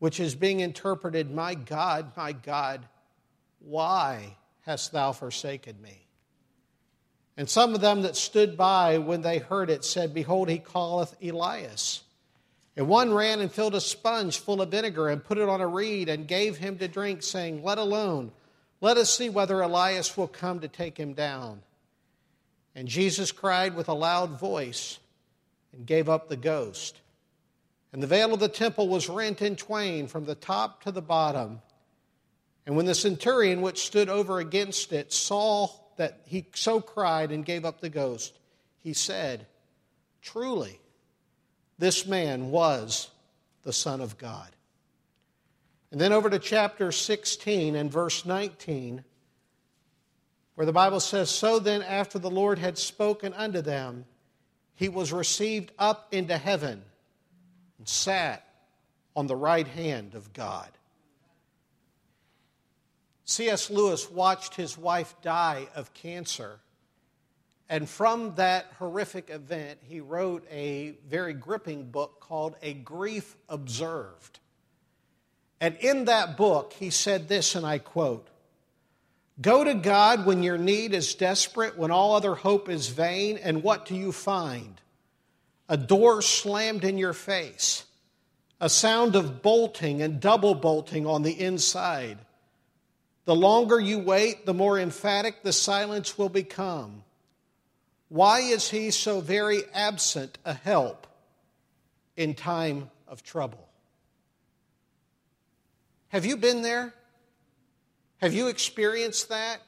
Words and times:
which 0.00 0.20
is 0.20 0.34
being 0.34 0.60
interpreted, 0.60 1.30
My 1.30 1.54
God, 1.54 2.12
my 2.14 2.32
God, 2.32 2.86
why 3.60 4.36
hast 4.66 4.92
thou 4.92 5.12
forsaken 5.12 5.80
me? 5.80 6.06
And 7.38 7.48
some 7.48 7.74
of 7.74 7.80
them 7.80 8.02
that 8.02 8.16
stood 8.16 8.58
by 8.58 8.98
when 8.98 9.22
they 9.22 9.38
heard 9.38 9.70
it 9.70 9.82
said, 9.82 10.12
Behold, 10.12 10.50
he 10.50 10.58
calleth 10.58 11.16
Elias. 11.24 12.02
And 12.76 12.86
one 12.86 13.14
ran 13.14 13.40
and 13.40 13.50
filled 13.50 13.74
a 13.74 13.80
sponge 13.80 14.38
full 14.38 14.60
of 14.60 14.70
vinegar 14.70 15.08
and 15.08 15.24
put 15.24 15.38
it 15.38 15.48
on 15.48 15.62
a 15.62 15.66
reed 15.66 16.10
and 16.10 16.28
gave 16.28 16.58
him 16.58 16.76
to 16.76 16.86
drink, 16.86 17.22
saying, 17.22 17.64
Let 17.64 17.78
alone, 17.78 18.30
let 18.82 18.98
us 18.98 19.08
see 19.08 19.30
whether 19.30 19.62
Elias 19.62 20.18
will 20.18 20.28
come 20.28 20.60
to 20.60 20.68
take 20.68 20.98
him 20.98 21.14
down. 21.14 21.62
And 22.74 22.86
Jesus 22.86 23.32
cried 23.32 23.74
with 23.74 23.88
a 23.88 23.94
loud 23.94 24.38
voice, 24.38 24.98
and 25.76 25.86
gave 25.86 26.08
up 26.08 26.28
the 26.28 26.36
ghost. 26.36 27.00
And 27.92 28.02
the 28.02 28.06
veil 28.06 28.34
of 28.34 28.40
the 28.40 28.48
temple 28.48 28.88
was 28.88 29.08
rent 29.08 29.40
in 29.42 29.56
twain 29.56 30.06
from 30.08 30.24
the 30.24 30.34
top 30.34 30.82
to 30.82 30.90
the 30.90 31.02
bottom. 31.02 31.60
And 32.66 32.76
when 32.76 32.86
the 32.86 32.94
centurion 32.94 33.62
which 33.62 33.86
stood 33.86 34.08
over 34.08 34.38
against 34.38 34.92
it 34.92 35.12
saw 35.12 35.68
that 35.96 36.20
he 36.26 36.46
so 36.54 36.80
cried 36.80 37.30
and 37.30 37.44
gave 37.44 37.64
up 37.64 37.80
the 37.80 37.88
ghost, 37.88 38.38
he 38.82 38.92
said, 38.92 39.46
Truly, 40.20 40.80
this 41.78 42.06
man 42.06 42.50
was 42.50 43.08
the 43.62 43.72
Son 43.72 44.00
of 44.00 44.18
God. 44.18 44.50
And 45.92 46.00
then 46.00 46.12
over 46.12 46.28
to 46.28 46.38
chapter 46.38 46.90
16 46.90 47.76
and 47.76 47.90
verse 47.90 48.26
19, 48.26 49.04
where 50.56 50.66
the 50.66 50.72
Bible 50.72 51.00
says, 51.00 51.30
So 51.30 51.58
then, 51.58 51.82
after 51.82 52.18
the 52.18 52.30
Lord 52.30 52.58
had 52.58 52.76
spoken 52.76 53.32
unto 53.34 53.62
them, 53.62 54.04
he 54.76 54.88
was 54.88 55.12
received 55.12 55.72
up 55.78 56.12
into 56.12 56.36
heaven 56.36 56.82
and 57.78 57.88
sat 57.88 58.46
on 59.16 59.26
the 59.26 59.36
right 59.36 59.66
hand 59.66 60.14
of 60.14 60.32
God. 60.32 60.68
C.S. 63.24 63.70
Lewis 63.70 64.08
watched 64.08 64.54
his 64.54 64.78
wife 64.78 65.14
die 65.22 65.66
of 65.74 65.92
cancer. 65.94 66.60
And 67.68 67.88
from 67.88 68.36
that 68.36 68.66
horrific 68.78 69.30
event, 69.30 69.80
he 69.82 70.00
wrote 70.00 70.46
a 70.50 70.94
very 71.08 71.32
gripping 71.32 71.90
book 71.90 72.20
called 72.20 72.54
A 72.62 72.74
Grief 72.74 73.34
Observed. 73.48 74.38
And 75.60 75.76
in 75.78 76.04
that 76.04 76.36
book, 76.36 76.74
he 76.74 76.90
said 76.90 77.26
this, 77.28 77.56
and 77.56 77.66
I 77.66 77.78
quote 77.78 78.28
Go 79.40 79.64
to 79.64 79.74
God 79.74 80.24
when 80.24 80.42
your 80.42 80.56
need 80.56 80.94
is 80.94 81.14
desperate, 81.14 81.76
when 81.76 81.90
all 81.90 82.14
other 82.14 82.34
hope 82.34 82.68
is 82.68 82.88
vain, 82.88 83.36
and 83.36 83.62
what 83.62 83.84
do 83.84 83.94
you 83.94 84.10
find? 84.10 84.80
A 85.68 85.76
door 85.76 86.22
slammed 86.22 86.84
in 86.84 86.96
your 86.96 87.12
face, 87.12 87.84
a 88.60 88.70
sound 88.70 89.14
of 89.14 89.42
bolting 89.42 90.00
and 90.00 90.20
double 90.20 90.54
bolting 90.54 91.06
on 91.06 91.22
the 91.22 91.38
inside. 91.38 92.18
The 93.26 93.34
longer 93.34 93.78
you 93.78 93.98
wait, 93.98 94.46
the 94.46 94.54
more 94.54 94.78
emphatic 94.78 95.42
the 95.42 95.52
silence 95.52 96.16
will 96.16 96.28
become. 96.28 97.02
Why 98.08 98.40
is 98.40 98.70
he 98.70 98.90
so 98.90 99.20
very 99.20 99.62
absent 99.74 100.38
a 100.44 100.54
help 100.54 101.06
in 102.16 102.34
time 102.34 102.90
of 103.08 103.22
trouble? 103.22 103.68
Have 106.08 106.24
you 106.24 106.36
been 106.36 106.62
there? 106.62 106.94
Have 108.18 108.32
you 108.32 108.48
experienced 108.48 109.28
that? 109.28 109.60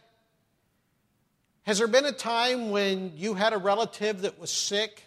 Has 1.65 1.79
there 1.79 1.87
been 1.87 2.07
a 2.07 2.13
time 2.13 2.71
when 2.71 3.13
you 3.17 3.35
had 3.35 3.53
a 3.53 3.59
relative 3.59 4.23
that 4.23 4.39
was 4.39 4.51
sick 4.51 5.03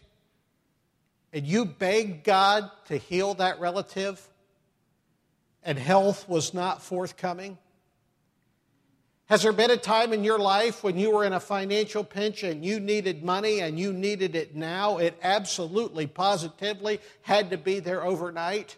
and 1.33 1.45
you 1.45 1.65
begged 1.65 2.23
God 2.23 2.69
to 2.85 2.97
heal 2.97 3.33
that 3.35 3.59
relative 3.59 4.21
and 5.63 5.79
health 5.79 6.29
was 6.29 6.53
not 6.53 6.83
forthcoming? 6.83 7.57
Has 9.25 9.41
there 9.41 9.53
been 9.53 9.71
a 9.71 9.77
time 9.77 10.13
in 10.13 10.23
your 10.23 10.37
life 10.37 10.83
when 10.83 10.99
you 10.99 11.09
were 11.09 11.23
in 11.23 11.33
a 11.33 11.39
financial 11.39 12.03
pinch 12.03 12.43
and 12.43 12.63
you 12.63 12.79
needed 12.79 13.23
money 13.23 13.61
and 13.61 13.79
you 13.79 13.91
needed 13.91 14.35
it 14.35 14.55
now? 14.55 14.97
It 14.97 15.17
absolutely, 15.23 16.05
positively 16.05 16.99
had 17.21 17.49
to 17.51 17.57
be 17.57 17.79
there 17.79 18.03
overnight. 18.03 18.75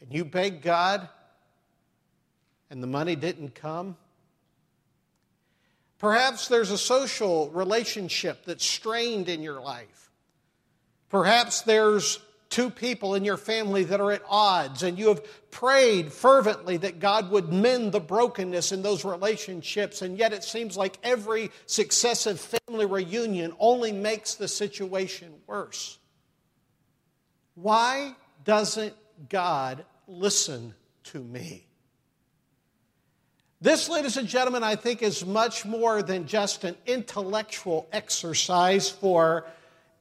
And 0.00 0.12
you 0.12 0.24
begged 0.24 0.62
God 0.62 1.08
and 2.72 2.82
the 2.82 2.86
money 2.86 3.14
didn't 3.14 3.54
come? 3.54 3.98
Perhaps 5.98 6.48
there's 6.48 6.70
a 6.70 6.78
social 6.78 7.50
relationship 7.50 8.46
that's 8.46 8.64
strained 8.64 9.28
in 9.28 9.42
your 9.42 9.60
life. 9.60 10.10
Perhaps 11.10 11.60
there's 11.60 12.18
two 12.48 12.70
people 12.70 13.14
in 13.14 13.26
your 13.26 13.36
family 13.36 13.84
that 13.84 14.00
are 14.00 14.10
at 14.10 14.22
odds, 14.26 14.82
and 14.82 14.98
you 14.98 15.08
have 15.08 15.50
prayed 15.50 16.14
fervently 16.14 16.78
that 16.78 16.98
God 16.98 17.30
would 17.30 17.52
mend 17.52 17.92
the 17.92 18.00
brokenness 18.00 18.72
in 18.72 18.80
those 18.80 19.04
relationships, 19.04 20.00
and 20.00 20.16
yet 20.16 20.32
it 20.32 20.42
seems 20.42 20.74
like 20.74 20.96
every 21.02 21.50
successive 21.66 22.40
family 22.40 22.86
reunion 22.86 23.52
only 23.58 23.92
makes 23.92 24.34
the 24.34 24.48
situation 24.48 25.34
worse. 25.46 25.98
Why 27.54 28.16
doesn't 28.44 28.94
God 29.28 29.84
listen 30.08 30.74
to 31.04 31.22
me? 31.22 31.66
This, 33.62 33.88
ladies 33.88 34.16
and 34.16 34.26
gentlemen, 34.26 34.64
I 34.64 34.74
think 34.74 35.02
is 35.02 35.24
much 35.24 35.64
more 35.64 36.02
than 36.02 36.26
just 36.26 36.64
an 36.64 36.74
intellectual 36.84 37.88
exercise 37.92 38.90
for 38.90 39.44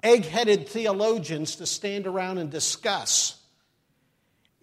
egg 0.02 0.26
headed 0.26 0.68
theologians 0.68 1.58
to 1.58 1.68
stand 1.68 2.08
around 2.08 2.40
and 2.40 2.50
discuss. 2.50 3.38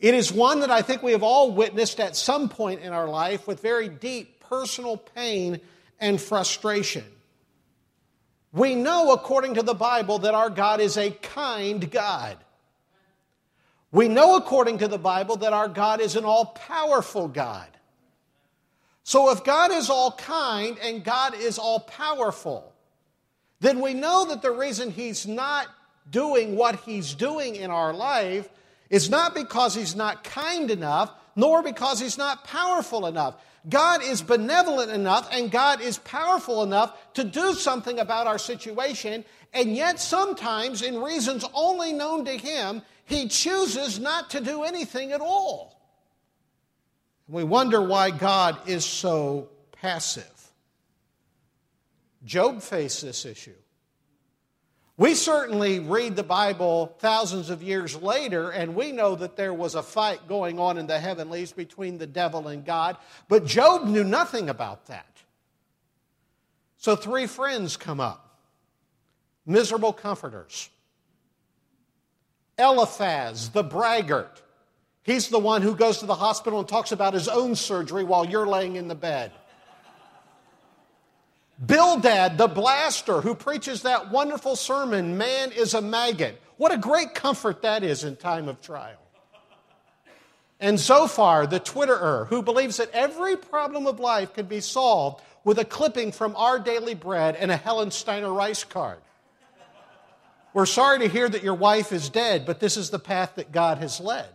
It 0.00 0.14
is 0.14 0.32
one 0.32 0.60
that 0.60 0.72
I 0.72 0.82
think 0.82 1.04
we 1.04 1.12
have 1.12 1.22
all 1.22 1.52
witnessed 1.52 2.00
at 2.00 2.16
some 2.16 2.48
point 2.48 2.80
in 2.80 2.92
our 2.92 3.08
life 3.08 3.46
with 3.46 3.60
very 3.60 3.88
deep 3.88 4.40
personal 4.40 4.96
pain 4.96 5.60
and 6.00 6.20
frustration. 6.20 7.04
We 8.50 8.74
know, 8.74 9.12
according 9.12 9.54
to 9.54 9.62
the 9.62 9.74
Bible, 9.74 10.18
that 10.20 10.34
our 10.34 10.50
God 10.50 10.80
is 10.80 10.96
a 10.96 11.12
kind 11.12 11.88
God. 11.88 12.36
We 13.92 14.08
know, 14.08 14.34
according 14.34 14.78
to 14.78 14.88
the 14.88 14.98
Bible, 14.98 15.36
that 15.36 15.52
our 15.52 15.68
God 15.68 16.00
is 16.00 16.16
an 16.16 16.24
all 16.24 16.46
powerful 16.46 17.28
God. 17.28 17.68
So 19.08 19.30
if 19.30 19.42
God 19.42 19.72
is 19.72 19.88
all 19.88 20.12
kind 20.12 20.76
and 20.82 21.02
God 21.02 21.34
is 21.34 21.58
all 21.58 21.80
powerful, 21.80 22.74
then 23.58 23.80
we 23.80 23.94
know 23.94 24.26
that 24.26 24.42
the 24.42 24.50
reason 24.50 24.90
He's 24.90 25.26
not 25.26 25.66
doing 26.10 26.56
what 26.56 26.80
He's 26.80 27.14
doing 27.14 27.56
in 27.56 27.70
our 27.70 27.94
life 27.94 28.50
is 28.90 29.08
not 29.08 29.34
because 29.34 29.74
He's 29.74 29.96
not 29.96 30.24
kind 30.24 30.70
enough, 30.70 31.10
nor 31.36 31.62
because 31.62 31.98
He's 31.98 32.18
not 32.18 32.44
powerful 32.44 33.06
enough. 33.06 33.36
God 33.66 34.02
is 34.02 34.20
benevolent 34.20 34.90
enough 34.90 35.26
and 35.32 35.50
God 35.50 35.80
is 35.80 35.96
powerful 36.00 36.62
enough 36.62 36.94
to 37.14 37.24
do 37.24 37.54
something 37.54 37.98
about 38.00 38.26
our 38.26 38.38
situation, 38.38 39.24
and 39.54 39.74
yet 39.74 39.98
sometimes, 40.00 40.82
in 40.82 41.00
reasons 41.00 41.46
only 41.54 41.94
known 41.94 42.26
to 42.26 42.36
Him, 42.36 42.82
He 43.06 43.28
chooses 43.28 43.98
not 43.98 44.28
to 44.28 44.42
do 44.42 44.64
anything 44.64 45.12
at 45.12 45.22
all. 45.22 45.77
We 47.28 47.44
wonder 47.44 47.82
why 47.82 48.10
God 48.10 48.68
is 48.68 48.84
so 48.84 49.50
passive. 49.72 50.24
Job 52.24 52.62
faced 52.62 53.02
this 53.02 53.24
issue. 53.24 53.54
We 54.96 55.14
certainly 55.14 55.78
read 55.78 56.16
the 56.16 56.24
Bible 56.24 56.96
thousands 56.98 57.50
of 57.50 57.62
years 57.62 57.94
later, 57.94 58.50
and 58.50 58.74
we 58.74 58.90
know 58.90 59.14
that 59.14 59.36
there 59.36 59.54
was 59.54 59.76
a 59.76 59.82
fight 59.82 60.26
going 60.26 60.58
on 60.58 60.76
in 60.76 60.88
the 60.88 60.98
heavenlies 60.98 61.52
between 61.52 61.98
the 61.98 62.06
devil 62.06 62.48
and 62.48 62.64
God, 62.64 62.96
but 63.28 63.46
Job 63.46 63.84
knew 63.84 64.02
nothing 64.02 64.48
about 64.48 64.86
that. 64.86 65.06
So 66.78 66.96
three 66.96 67.28
friends 67.28 67.76
come 67.76 68.00
up, 68.00 68.38
miserable 69.46 69.92
comforters. 69.92 70.68
Eliphaz, 72.58 73.50
the 73.50 73.62
braggart. 73.62 74.42
He's 75.08 75.28
the 75.28 75.38
one 75.38 75.62
who 75.62 75.74
goes 75.74 76.00
to 76.00 76.06
the 76.06 76.14
hospital 76.14 76.58
and 76.58 76.68
talks 76.68 76.92
about 76.92 77.14
his 77.14 77.28
own 77.28 77.56
surgery 77.56 78.04
while 78.04 78.26
you're 78.26 78.46
laying 78.46 78.76
in 78.76 78.88
the 78.88 78.94
bed. 78.94 79.32
Bildad, 81.64 82.36
the 82.36 82.46
blaster, 82.46 83.22
who 83.22 83.34
preaches 83.34 83.84
that 83.84 84.10
wonderful 84.10 84.54
sermon, 84.54 85.16
Man 85.16 85.50
is 85.52 85.72
a 85.72 85.80
Maggot. 85.80 86.38
What 86.58 86.72
a 86.72 86.76
great 86.76 87.14
comfort 87.14 87.62
that 87.62 87.82
is 87.82 88.04
in 88.04 88.16
time 88.16 88.48
of 88.48 88.60
trial. 88.60 88.98
And 90.60 90.78
Zophar, 90.78 91.46
the 91.46 91.58
Twitterer, 91.58 92.26
who 92.26 92.42
believes 92.42 92.76
that 92.76 92.90
every 92.92 93.38
problem 93.38 93.86
of 93.86 93.98
life 93.98 94.34
can 94.34 94.44
be 94.44 94.60
solved 94.60 95.22
with 95.42 95.58
a 95.58 95.64
clipping 95.64 96.12
from 96.12 96.36
Our 96.36 96.58
Daily 96.58 96.94
Bread 96.94 97.34
and 97.34 97.50
a 97.50 97.56
Helen 97.56 97.92
Steiner 97.92 98.30
Rice 98.30 98.62
card. 98.62 98.98
We're 100.52 100.66
sorry 100.66 100.98
to 100.98 101.08
hear 101.08 101.30
that 101.30 101.42
your 101.42 101.54
wife 101.54 101.92
is 101.92 102.10
dead, 102.10 102.44
but 102.44 102.60
this 102.60 102.76
is 102.76 102.90
the 102.90 102.98
path 102.98 103.36
that 103.36 103.52
God 103.52 103.78
has 103.78 104.00
led. 104.00 104.28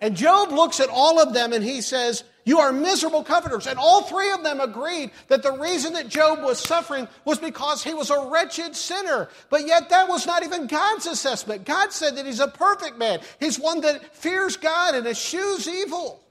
And 0.00 0.16
Job 0.16 0.50
looks 0.50 0.80
at 0.80 0.88
all 0.88 1.20
of 1.20 1.34
them 1.34 1.52
and 1.52 1.64
he 1.64 1.80
says, 1.80 2.22
You 2.44 2.60
are 2.60 2.72
miserable 2.72 3.24
comforters. 3.24 3.66
And 3.66 3.78
all 3.78 4.02
three 4.02 4.30
of 4.30 4.44
them 4.44 4.60
agreed 4.60 5.10
that 5.26 5.42
the 5.42 5.52
reason 5.52 5.94
that 5.94 6.08
Job 6.08 6.42
was 6.42 6.60
suffering 6.60 7.08
was 7.24 7.38
because 7.38 7.82
he 7.82 7.94
was 7.94 8.10
a 8.10 8.28
wretched 8.30 8.76
sinner. 8.76 9.28
But 9.50 9.66
yet 9.66 9.88
that 9.90 10.08
was 10.08 10.26
not 10.26 10.44
even 10.44 10.68
God's 10.68 11.06
assessment. 11.06 11.64
God 11.64 11.92
said 11.92 12.16
that 12.16 12.26
he's 12.26 12.40
a 12.40 12.48
perfect 12.48 12.96
man, 12.96 13.20
he's 13.40 13.58
one 13.58 13.80
that 13.80 14.14
fears 14.14 14.56
God 14.56 14.94
and 14.94 15.06
eschews 15.06 15.66
evil. 15.66 16.22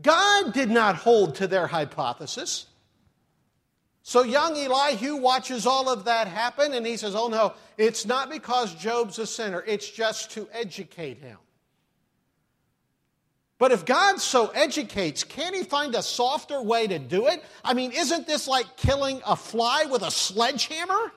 God 0.00 0.52
did 0.52 0.70
not 0.70 0.96
hold 0.96 1.36
to 1.36 1.46
their 1.46 1.66
hypothesis. 1.66 2.66
So 4.02 4.22
young 4.22 4.56
Elihu 4.56 5.16
watches 5.16 5.66
all 5.66 5.88
of 5.88 6.04
that 6.04 6.28
happen 6.28 6.74
and 6.74 6.86
he 6.86 6.96
says, 6.96 7.14
Oh 7.14 7.28
no, 7.28 7.54
it's 7.78 8.04
not 8.04 8.30
because 8.30 8.74
Job's 8.74 9.18
a 9.18 9.26
sinner, 9.26 9.64
it's 9.66 9.88
just 9.88 10.32
to 10.32 10.46
educate 10.52 11.18
him. 11.18 11.38
But 13.58 13.70
if 13.72 13.84
God 13.84 14.20
so 14.20 14.48
educates, 14.48 15.22
can't 15.22 15.54
He 15.54 15.62
find 15.62 15.94
a 15.94 16.02
softer 16.02 16.60
way 16.60 16.86
to 16.86 16.98
do 16.98 17.28
it? 17.28 17.44
I 17.64 17.74
mean, 17.74 17.92
isn't 17.92 18.26
this 18.26 18.48
like 18.48 18.76
killing 18.76 19.22
a 19.24 19.36
fly 19.36 19.86
with 19.90 20.02
a 20.02 20.10
sledgehammer? 20.10 21.12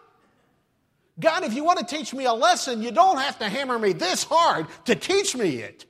God, 1.20 1.44
if 1.44 1.54
you 1.56 1.64
want 1.64 1.80
to 1.80 1.86
teach 1.86 2.14
me 2.14 2.26
a 2.26 2.34
lesson, 2.34 2.84
you 2.84 2.92
don't 2.92 3.18
have 3.18 3.40
to 3.40 3.50
hammer 3.50 3.80
me 3.80 3.94
this 3.94 4.24
hard 4.24 4.68
to 4.86 4.96
teach 4.96 5.36
me 5.36 5.58
it. 5.58 5.86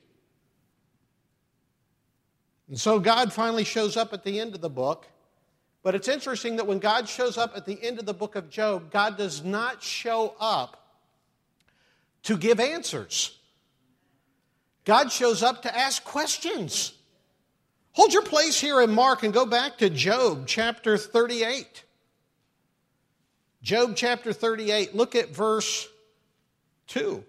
And 2.68 2.80
so 2.80 2.98
God 2.98 3.32
finally 3.32 3.64
shows 3.64 3.96
up 3.96 4.12
at 4.12 4.24
the 4.24 4.40
end 4.40 4.54
of 4.54 4.60
the 4.60 4.70
book. 4.70 5.06
But 5.82 5.94
it's 5.94 6.08
interesting 6.08 6.56
that 6.56 6.66
when 6.66 6.78
God 6.78 7.08
shows 7.08 7.38
up 7.38 7.56
at 7.56 7.66
the 7.66 7.78
end 7.82 7.98
of 7.98 8.06
the 8.06 8.14
book 8.14 8.36
of 8.36 8.50
Job, 8.50 8.90
God 8.90 9.16
does 9.16 9.44
not 9.44 9.82
show 9.82 10.34
up 10.40 10.98
to 12.24 12.36
give 12.36 12.58
answers. 12.58 13.37
God 14.88 15.12
shows 15.12 15.42
up 15.42 15.64
to 15.64 15.78
ask 15.78 16.02
questions. 16.02 16.94
Hold 17.92 18.14
your 18.14 18.22
place 18.22 18.58
here 18.58 18.80
in 18.80 18.90
Mark 18.90 19.22
and 19.22 19.34
go 19.34 19.44
back 19.44 19.76
to 19.78 19.90
Job 19.90 20.46
chapter 20.46 20.96
38. 20.96 21.84
Job 23.60 23.92
chapter 23.96 24.32
38, 24.32 24.94
look 24.94 25.14
at 25.14 25.28
verse 25.28 25.86
2. 26.86 27.22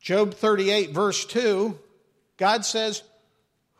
Job 0.00 0.32
38, 0.32 0.92
verse 0.92 1.26
2, 1.26 1.78
God 2.38 2.64
says, 2.64 3.02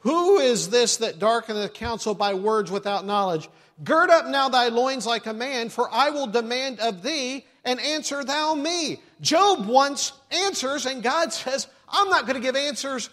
Who 0.01 0.37
is 0.41 0.69
this 0.69 0.99
that 0.99 1.19
darkeneth 1.19 1.73
counsel 1.73 2.15
by 2.15 2.35
words 2.35 2.71
without 2.71 3.07
knowledge? 3.07 3.49
Gird 3.82 4.11
up 4.11 4.27
now 4.27 4.49
thy 4.49 4.69
loins 4.69 5.06
like 5.06 5.27
a 5.27 5.32
man, 5.32 5.71
for 5.71 5.88
I 5.91 6.11
will 6.11 6.27
demand 6.27 6.81
of 6.81 7.03
thee, 7.03 7.47
and 7.65 7.81
answer 7.81 8.25
thou 8.25 8.55
me. 8.55 9.00
Job 9.21 9.67
wants 9.67 10.12
answers, 10.31 10.87
and 10.87 11.03
God 11.03 11.32
says, 11.32 11.67
I'm 11.88 12.09
not 12.09 12.27
going 12.27 12.35
to 12.35 12.43
give 12.43 12.56
answers 12.56 13.11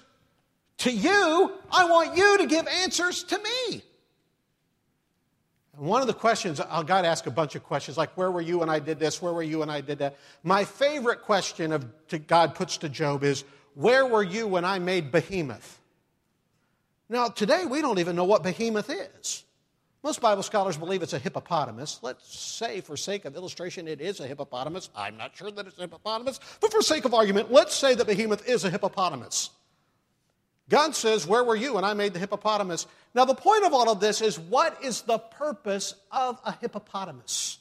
to 0.79 0.91
you. 0.91 1.51
I 1.71 1.85
want 1.89 2.17
you 2.17 2.37
to 2.39 2.47
give 2.47 2.67
answers 2.67 3.23
to 3.25 3.37
me. 3.37 3.81
And 5.77 5.85
one 5.85 6.01
of 6.01 6.07
the 6.07 6.13
questions, 6.13 6.59
I'll 6.59 6.83
God 6.83 7.05
ask 7.05 7.27
a 7.27 7.31
bunch 7.31 7.55
of 7.55 7.63
questions, 7.63 7.97
like, 7.97 8.15
where 8.17 8.31
were 8.31 8.41
you 8.41 8.59
when 8.59 8.69
I 8.69 8.79
did 8.79 8.99
this? 8.99 9.21
Where 9.21 9.33
were 9.33 9.43
you 9.43 9.59
when 9.59 9.69
I 9.69 9.81
did 9.81 9.99
that? 9.99 10.17
My 10.43 10.65
favorite 10.65 11.21
question 11.21 11.71
of, 11.71 11.85
to 12.09 12.19
God 12.19 12.55
puts 12.55 12.77
to 12.77 12.89
Job 12.89 13.23
is, 13.23 13.43
where 13.73 14.05
were 14.05 14.23
you 14.23 14.47
when 14.47 14.65
I 14.65 14.79
made 14.79 15.11
behemoth? 15.11 15.79
Now, 17.09 17.29
today 17.29 17.65
we 17.65 17.81
don't 17.81 17.99
even 17.99 18.15
know 18.15 18.25
what 18.25 18.43
behemoth 18.43 18.89
is. 18.89 19.43
Most 20.03 20.21
Bible 20.21 20.43
scholars 20.43 20.77
believe 20.77 21.01
it's 21.01 21.13
a 21.13 21.19
hippopotamus. 21.19 21.99
Let's 22.01 22.37
say, 22.37 22.81
for 22.81 22.95
sake 22.95 23.25
of 23.25 23.35
illustration, 23.35 23.87
it 23.87 23.99
is 23.99 24.19
a 24.19 24.27
hippopotamus. 24.27 24.89
I'm 24.95 25.17
not 25.17 25.35
sure 25.35 25.49
that 25.51 25.67
it's 25.67 25.77
a 25.77 25.81
hippopotamus, 25.81 26.39
but 26.61 26.71
for 26.71 26.81
sake 26.81 27.05
of 27.05 27.13
argument, 27.13 27.51
let's 27.51 27.75
say 27.75 27.95
that 27.95 28.05
behemoth 28.05 28.47
is 28.47 28.63
a 28.63 28.69
hippopotamus. 28.69 29.49
God 30.69 30.95
says, 30.95 31.25
Where 31.25 31.43
were 31.43 31.55
you 31.55 31.75
when 31.75 31.83
I 31.83 31.93
made 31.93 32.13
the 32.13 32.19
hippopotamus? 32.19 32.85
Now, 33.15 33.25
the 33.25 33.35
point 33.35 33.65
of 33.65 33.73
all 33.73 33.89
of 33.89 33.99
this 33.99 34.21
is 34.21 34.37
what 34.37 34.83
is 34.83 35.01
the 35.01 35.17
purpose 35.17 35.95
of 36.11 36.39
a 36.45 36.51
hippopotamus? 36.51 37.57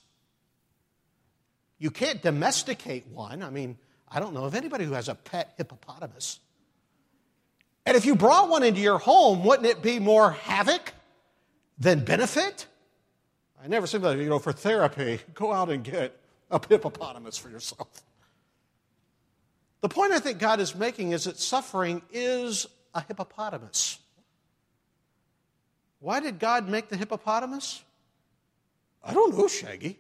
You 1.79 1.91
can't 1.91 2.23
domesticate 2.23 3.07
one. 3.09 3.43
I 3.43 3.51
mean, 3.51 3.79
I 4.09 4.21
don't 4.21 4.35
know 4.35 4.45
of 4.45 4.55
anybody 4.55 4.85
who 4.85 4.93
has 4.93 5.09
a 5.09 5.15
pet 5.15 5.55
hippopotamus. 5.57 6.41
And 7.85 7.97
if 7.97 8.05
you 8.05 8.17
brought 8.17 8.49
one 8.49 8.63
into 8.63 8.81
your 8.81 8.99
home, 8.99 9.45
wouldn't 9.45 9.67
it 9.67 9.83
be 9.83 10.01
more 10.01 10.33
havoc 10.33 10.93
than 11.79 12.05
benefit? 12.05 12.67
I 13.63 13.69
never 13.69 13.87
said 13.87 14.03
that, 14.03 14.19
you 14.19 14.29
know, 14.29 14.39
for 14.39 14.53
therapy, 14.53 15.21
go 15.35 15.53
out 15.53 15.71
and 15.71 15.83
get 15.83 16.19
a 16.51 16.61
hippopotamus 16.69 17.37
for 17.37 17.49
yourself. 17.49 17.89
The 19.81 19.89
point 19.89 20.13
I 20.13 20.19
think 20.19 20.39
God 20.39 20.61
is 20.61 20.75
making 20.75 21.13
is 21.13 21.25
that 21.25 21.39
suffering 21.39 22.03
is 22.13 22.67
a 22.95 23.03
hippopotamus. 23.03 23.99
Why 26.01 26.21
did 26.21 26.39
God 26.39 26.69
make 26.69 26.89
the 26.89 26.97
hippopotamus? 26.97 27.83
I 29.03 29.15
don't 29.15 29.37
know, 29.37 29.49
Shaggy. 29.49 29.99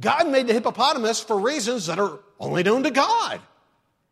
God 0.00 0.28
made 0.28 0.48
the 0.48 0.52
hippopotamus 0.52 1.20
for 1.20 1.38
reasons 1.38 1.86
that 1.86 1.98
are 1.98 2.18
only 2.40 2.62
known 2.62 2.82
to 2.82 2.90
God. 2.90 3.40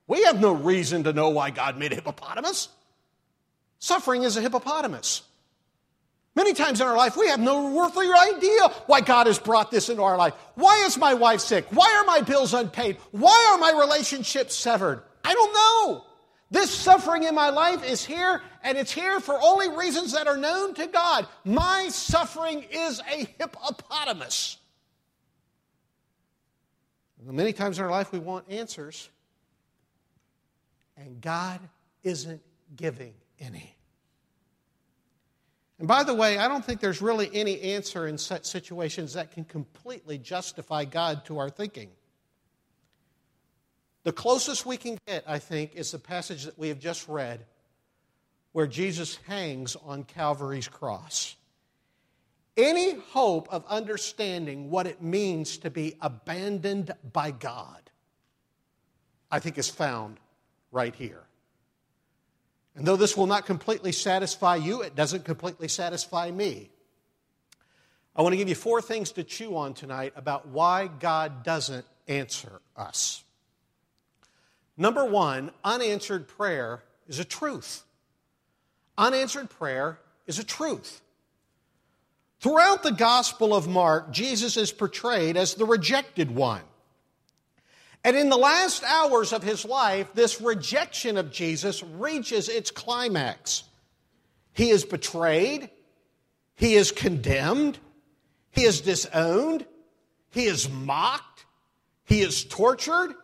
We 0.07 0.23
have 0.25 0.41
no 0.41 0.53
reason 0.53 1.05
to 1.05 1.13
know 1.13 1.31
why 1.31 1.51
God 1.51 1.77
made 1.77 1.93
a 1.93 1.97
hippopotamus. 1.97 2.69
Suffering 3.83 4.23
is 4.23 4.37
a 4.37 4.41
hippopotamus. 4.41 5.23
Many 6.37 6.55
times 6.55 6.81
in 6.81 6.87
our 6.87 6.97
life, 6.97 7.17
we 7.17 7.27
have 7.27 7.41
no 7.41 7.85
earthly 7.85 8.07
idea 8.13 8.69
why 8.87 9.01
God 9.01 9.27
has 9.27 9.41
brought 9.41 9.73
this 9.73 9.89
into 9.89 10.03
our 10.03 10.17
life. 10.17 10.35
Why 10.55 10.85
is 10.87 10.97
my 10.97 11.15
wife 11.15 11.41
sick? 11.41 11.67
Why 11.71 11.93
are 11.97 12.05
my 12.05 12.21
bills 12.21 12.55
unpaid? 12.55 12.99
Why 13.11 13.51
are 13.51 13.59
my 13.59 13.77
relationships 13.81 14.55
severed? 14.55 15.03
I 15.25 15.35
don't 15.35 15.53
know. 15.53 16.05
This 16.53 16.71
suffering 16.71 17.25
in 17.25 17.35
my 17.35 17.51
life 17.51 17.85
is 17.85 18.05
here, 18.05 18.41
and 18.63 18.79
it's 18.79 18.93
here 18.93 19.19
for 19.19 19.37
only 19.43 19.69
reasons 19.69 20.13
that 20.13 20.29
are 20.29 20.37
known 20.37 20.75
to 20.75 20.87
God. 20.87 21.27
My 21.45 21.89
suffering 21.89 22.65
is 22.71 23.01
a 23.01 23.27
hippopotamus. 23.37 24.59
Many 27.21 27.53
times 27.53 27.81
in 27.81 27.85
our 27.85 27.91
life, 27.91 28.13
we 28.13 28.21
want 28.21 28.49
answers, 28.49 29.11
and 30.97 31.21
God 31.21 31.59
isn't 32.05 32.43
giving 32.77 33.15
any. 33.41 33.77
And 35.79 35.89
by 35.89 36.05
the 36.05 36.15
way, 36.15 36.39
I 36.39 36.47
don't 36.47 36.65
think 36.65 36.81
there's 36.81 37.03
really 37.03 37.29
any 37.35 37.61
answer 37.61 38.07
in 38.07 38.17
such 38.17 38.45
situations 38.45 39.15
that 39.15 39.33
can 39.33 39.45
completely 39.45 40.17
justify 40.17 40.85
God 40.85 41.25
to 41.25 41.39
our 41.39 41.51
thinking. 41.51 41.91
The 44.05 44.13
closest 44.13 44.65
we 44.65 44.77
can 44.77 44.99
get, 45.07 45.25
I 45.27 45.39
think, 45.39 45.75
is 45.75 45.91
the 45.91 45.99
passage 45.99 46.45
that 46.45 46.59
we 46.59 46.69
have 46.69 46.79
just 46.79 47.09
read 47.09 47.45
where 48.53 48.67
Jesus 48.67 49.19
hangs 49.27 49.77
on 49.77 50.05
Calvary's 50.05 50.69
cross. 50.69 51.37
Any 52.57 52.97
hope 53.11 53.49
of 53.51 53.65
understanding 53.67 54.71
what 54.71 54.87
it 54.87 55.03
means 55.03 55.59
to 55.59 55.71
be 55.71 55.97
abandoned 56.01 56.93
by 57.13 57.31
God, 57.31 57.91
I 59.31 59.39
think, 59.39 59.57
is 59.57 59.71
found 59.71 60.19
right 60.71 60.95
here. 60.95 61.25
And 62.75 62.87
though 62.87 62.97
this 62.97 63.17
will 63.17 63.27
not 63.27 63.47
completely 63.47 63.93
satisfy 63.93 64.57
you, 64.57 64.83
it 64.83 64.95
doesn't 64.95 65.25
completely 65.25 65.69
satisfy 65.69 66.31
me. 66.31 66.71
I 68.17 68.23
want 68.23 68.33
to 68.33 68.37
give 68.37 68.49
you 68.49 68.55
four 68.55 68.83
things 68.83 69.13
to 69.13 69.25
chew 69.25 69.57
on 69.57 69.75
tonight 69.75 70.13
about 70.17 70.49
why 70.49 70.87
God 70.87 71.45
doesn't 71.45 71.87
answer 72.09 72.61
us. 72.77 73.25
Number 74.77 75.05
one, 75.05 75.51
unanswered 75.65 76.29
prayer 76.29 76.83
is 77.09 77.19
a 77.19 77.25
truth. 77.25 77.83
Unanswered 78.97 79.51
prayer 79.51 79.99
is 80.27 80.39
a 80.39 80.45
truth. 80.45 81.01
Throughout 82.41 82.83
the 82.83 82.93
Gospel 82.93 83.55
of 83.55 83.69
Mark, 83.69 84.11
Jesus 84.11 84.57
is 84.57 84.73
portrayed 84.73 85.37
as 85.37 85.55
the 85.55 85.65
rejected 85.65 86.31
one. 86.31 86.63
And 88.05 88.17
in 88.17 88.29
the 88.29 88.37
last 88.37 88.83
hours 88.85 89.33
of 89.33 89.43
his 89.43 89.65
life, 89.65 90.13
this 90.15 90.41
rejection 90.41 91.17
of 91.17 91.31
Jesus 91.31 91.83
reaches 91.83 92.49
its 92.49 92.71
climax. 92.71 93.65
He 94.53 94.71
is 94.71 94.85
betrayed, 94.85 95.71
he 96.55 96.75
is 96.75 96.91
condemned, 96.91 97.79
he 98.51 98.65
is 98.65 98.81
disowned, 98.81 99.65
he 100.31 100.47
is 100.47 100.69
mocked, 100.69 101.47
he 102.05 102.21
is 102.21 102.45
tortured, 102.45 103.15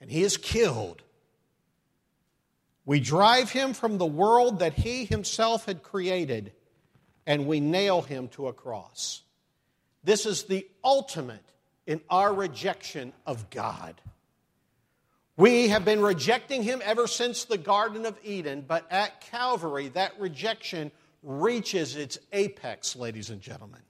and 0.00 0.10
he 0.10 0.22
is 0.22 0.36
killed. 0.36 1.02
We 2.84 2.98
drive 2.98 3.50
him 3.50 3.72
from 3.72 3.98
the 3.98 4.06
world 4.06 4.58
that 4.58 4.74
he 4.74 5.04
himself 5.04 5.66
had 5.66 5.82
created 5.82 6.52
and 7.26 7.46
we 7.46 7.60
nail 7.60 8.02
him 8.02 8.28
to 8.28 8.48
a 8.48 8.52
cross. 8.52 9.22
This 10.02 10.26
is 10.26 10.44
the 10.44 10.66
ultimate 10.82 11.44
in 11.90 12.00
our 12.08 12.32
rejection 12.32 13.12
of 13.26 13.50
God. 13.50 14.00
We 15.36 15.70
have 15.70 15.84
been 15.84 16.00
rejecting 16.00 16.62
him 16.62 16.80
ever 16.84 17.08
since 17.08 17.46
the 17.46 17.58
Garden 17.58 18.06
of 18.06 18.16
Eden, 18.22 18.64
but 18.64 18.86
at 18.92 19.20
Calvary, 19.22 19.88
that 19.88 20.12
rejection 20.20 20.92
reaches 21.24 21.96
its 21.96 22.16
apex, 22.32 22.94
ladies 22.94 23.30
and 23.30 23.40
gentlemen. 23.40 23.80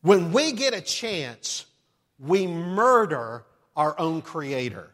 When 0.00 0.32
we 0.32 0.52
get 0.52 0.72
a 0.72 0.80
chance, 0.80 1.66
we 2.18 2.46
murder 2.46 3.44
our 3.76 3.94
own 4.00 4.22
Creator. 4.22 4.88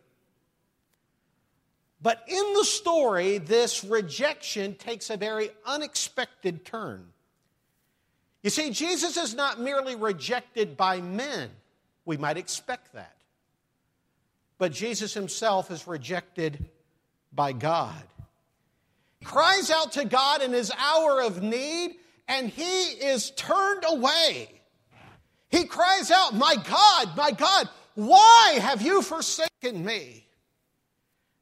But 2.02 2.24
in 2.26 2.54
the 2.54 2.64
story, 2.64 3.38
this 3.38 3.84
rejection 3.84 4.74
takes 4.74 5.10
a 5.10 5.16
very 5.16 5.50
unexpected 5.64 6.64
turn. 6.64 7.06
You 8.42 8.50
see, 8.50 8.70
Jesus 8.70 9.16
is 9.16 9.32
not 9.32 9.60
merely 9.60 9.94
rejected 9.94 10.76
by 10.76 11.00
men. 11.00 11.50
We 12.08 12.16
might 12.16 12.38
expect 12.38 12.94
that. 12.94 13.14
But 14.56 14.72
Jesus 14.72 15.12
himself 15.12 15.70
is 15.70 15.86
rejected 15.86 16.64
by 17.34 17.52
God. 17.52 18.02
He 19.20 19.26
cries 19.26 19.70
out 19.70 19.92
to 19.92 20.06
God 20.06 20.40
in 20.40 20.54
his 20.54 20.72
hour 20.78 21.20
of 21.20 21.42
need, 21.42 21.96
and 22.26 22.48
he 22.48 22.62
is 22.62 23.30
turned 23.32 23.84
away. 23.86 24.48
He 25.50 25.64
cries 25.64 26.10
out, 26.10 26.34
My 26.34 26.56
God, 26.56 27.14
my 27.14 27.30
God, 27.30 27.68
why 27.94 28.58
have 28.58 28.80
you 28.80 29.02
forsaken 29.02 29.84
me? 29.84 30.26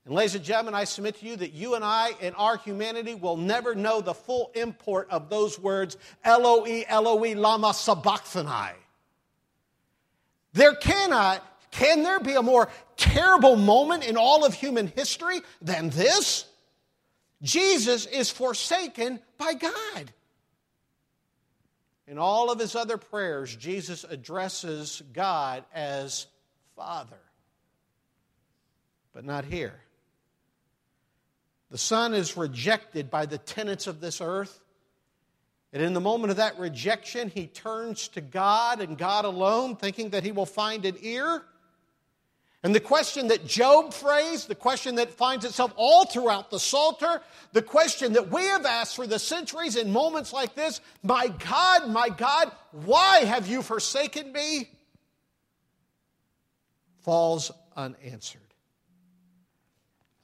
And, 0.05 0.17
ladies 0.17 0.35
and 0.35 0.43
gentlemen, 0.43 0.75
I 0.75 0.83
submit 0.83 1.21
to 1.21 1.27
you 1.27 1.37
that 1.37 1.53
you 1.53 1.77
and 1.77 1.85
I, 1.85 2.11
in 2.21 2.35
our 2.35 2.57
humanity, 2.57 3.15
will 3.15 3.37
never 3.37 3.77
know 3.77 4.01
the 4.01 4.15
full 4.15 4.51
import 4.57 5.07
of 5.11 5.31
those 5.31 5.61
words, 5.61 5.97
Eloi, 6.25 6.85
Eloi, 6.89 7.37
lama 7.37 7.73
sabachthani. 7.73 8.75
There 10.57 10.75
cannot, 10.75 11.45
can 11.71 12.03
there 12.03 12.19
be 12.19 12.33
a 12.33 12.43
more 12.43 12.71
terrible 12.97 13.57
moment 13.57 14.05
in 14.05 14.17
all 14.17 14.47
of 14.47 14.55
human 14.55 14.87
history 14.87 15.43
than 15.61 15.91
this? 15.91 16.47
Jesus 17.43 18.07
is 18.07 18.31
forsaken 18.31 19.21
by 19.37 19.53
God. 19.53 20.13
In 22.09 22.17
all 22.17 22.51
of 22.51 22.59
his 22.59 22.75
other 22.75 22.97
prayers, 22.97 23.55
Jesus 23.55 24.05
addresses 24.05 25.03
God 25.13 25.63
as 25.75 26.27
Father, 26.75 27.21
but 29.13 29.27
not 29.27 29.45
here. 29.45 29.79
The 31.71 31.77
Son 31.77 32.15
is 32.15 32.35
rejected 32.35 33.11
by 33.11 33.27
the 33.27 33.39
tenants 33.39 33.87
of 33.87 34.01
this 34.01 34.23
earth. 34.23 34.59
And 35.73 35.83
in 35.83 35.93
the 35.93 36.01
moment 36.01 36.31
of 36.31 36.37
that 36.39 36.59
rejection, 36.59 37.29
he 37.29 37.47
turns 37.47 38.09
to 38.09 38.21
God 38.21 38.81
and 38.81 38.97
God 38.97 39.25
alone, 39.25 39.77
thinking 39.77 40.11
that 40.11 40.23
he 40.23 40.33
will 40.33 40.47
find 40.47 40.85
an 40.85 40.97
ear. 41.01 41.43
And 42.63 42.75
the 42.75 42.81
question 42.81 43.29
that 43.29 43.47
Job 43.47 43.93
phrased, 43.93 44.49
the 44.49 44.55
question 44.55 44.97
that 44.97 45.13
finds 45.13 45.45
itself 45.45 45.73
all 45.77 46.07
throughout 46.07 46.51
the 46.51 46.59
Psalter, 46.59 47.21
the 47.53 47.63
question 47.63 48.15
that 48.15 48.31
we 48.31 48.43
have 48.43 48.65
asked 48.65 48.97
for 48.97 49.07
the 49.07 49.19
centuries 49.19 49.77
in 49.77 49.93
moments 49.93 50.33
like 50.33 50.55
this 50.55 50.81
My 51.03 51.29
God, 51.29 51.89
my 51.91 52.09
God, 52.09 52.51
why 52.73 53.19
have 53.25 53.47
you 53.47 53.63
forsaken 53.63 54.33
me? 54.33 54.71
falls 57.07 57.53
unanswered. 57.77 58.43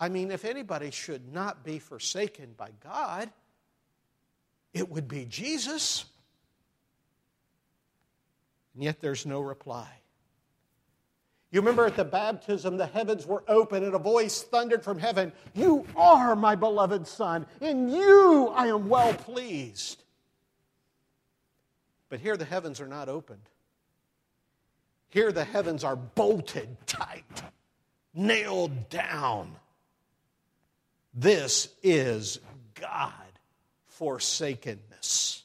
I 0.01 0.09
mean, 0.09 0.33
if 0.33 0.45
anybody 0.45 0.91
should 0.91 1.33
not 1.33 1.65
be 1.65 1.79
forsaken 1.79 2.55
by 2.57 2.71
God, 2.83 3.31
it 4.75 4.89
would 4.91 5.09
be 5.09 5.25
Jesus. 5.25 6.05
And 8.75 8.83
yet 8.83 9.01
there's 9.01 9.27
no 9.27 9.41
reply. 9.41 9.89
You 11.51 11.61
remember 11.61 11.85
at 11.85 11.97
the 11.97 12.05
baptism, 12.05 12.79
the 12.79 12.87
heavens 12.87 13.27
were 13.27 13.45
open 13.47 13.85
and 13.85 13.95
a 13.95 13.99
voice 13.99 14.43
thundered 14.43 14.83
from 14.83 14.99
heaven 14.99 15.33
You 15.55 15.87
are 15.95 16.35
my 16.35 16.55
beloved 16.55 17.07
Son, 17.07 17.47
in 17.61 17.91
you 17.91 18.49
I 18.55 18.69
am 18.69 18.89
well 18.89 19.13
pleased. 19.13 20.03
But 22.09 22.21
here 22.21 22.39
the 22.39 22.47
heavens 22.47 22.81
are 22.81 22.89
not 22.89 23.09
opened. 23.09 23.49
Here 25.11 25.31
the 25.31 25.45
heavens 25.45 25.85
are 25.85 25.97
bolted 25.97 26.75
tight, 26.87 27.43
nailed 28.15 28.89
down. 28.89 29.55
This 31.13 31.69
is 31.83 32.39
God 32.75 33.13
forsakenness. 34.03 35.45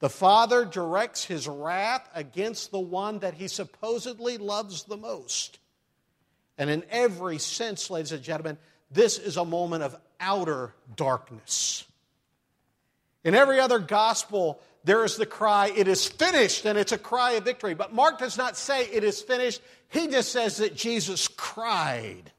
The 0.00 0.10
Father 0.10 0.66
directs 0.66 1.24
his 1.24 1.48
wrath 1.48 2.06
against 2.14 2.70
the 2.70 2.78
one 2.78 3.20
that 3.20 3.32
he 3.32 3.48
supposedly 3.48 4.36
loves 4.36 4.82
the 4.82 4.98
most. 4.98 5.58
And 6.58 6.68
in 6.68 6.84
every 6.90 7.38
sense, 7.38 7.88
ladies 7.88 8.12
and 8.12 8.22
gentlemen, 8.22 8.58
this 8.90 9.16
is 9.16 9.38
a 9.38 9.44
moment 9.46 9.84
of 9.84 9.96
outer 10.20 10.74
darkness. 10.96 11.84
In 13.24 13.34
every 13.34 13.58
other 13.58 13.78
gospel, 13.78 14.60
there 14.84 15.02
is 15.02 15.16
the 15.16 15.24
cry, 15.24 15.72
it 15.74 15.88
is 15.88 16.06
finished, 16.06 16.66
and 16.66 16.76
it's 16.76 16.92
a 16.92 16.98
cry 16.98 17.32
of 17.32 17.44
victory. 17.44 17.72
But 17.72 17.94
Mark 17.94 18.18
does 18.18 18.36
not 18.36 18.58
say 18.58 18.84
it 18.84 19.02
is 19.02 19.22
finished, 19.22 19.62
he 19.88 20.08
just 20.08 20.30
says 20.30 20.58
that 20.58 20.76
Jesus 20.76 21.26
cried 21.26 22.32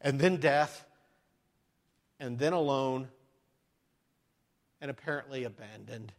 and 0.00 0.18
then 0.18 0.38
death, 0.38 0.85
and 2.18 2.38
then 2.38 2.52
alone, 2.52 3.08
and 4.80 4.90
apparently 4.90 5.44
abandoned. 5.44 6.12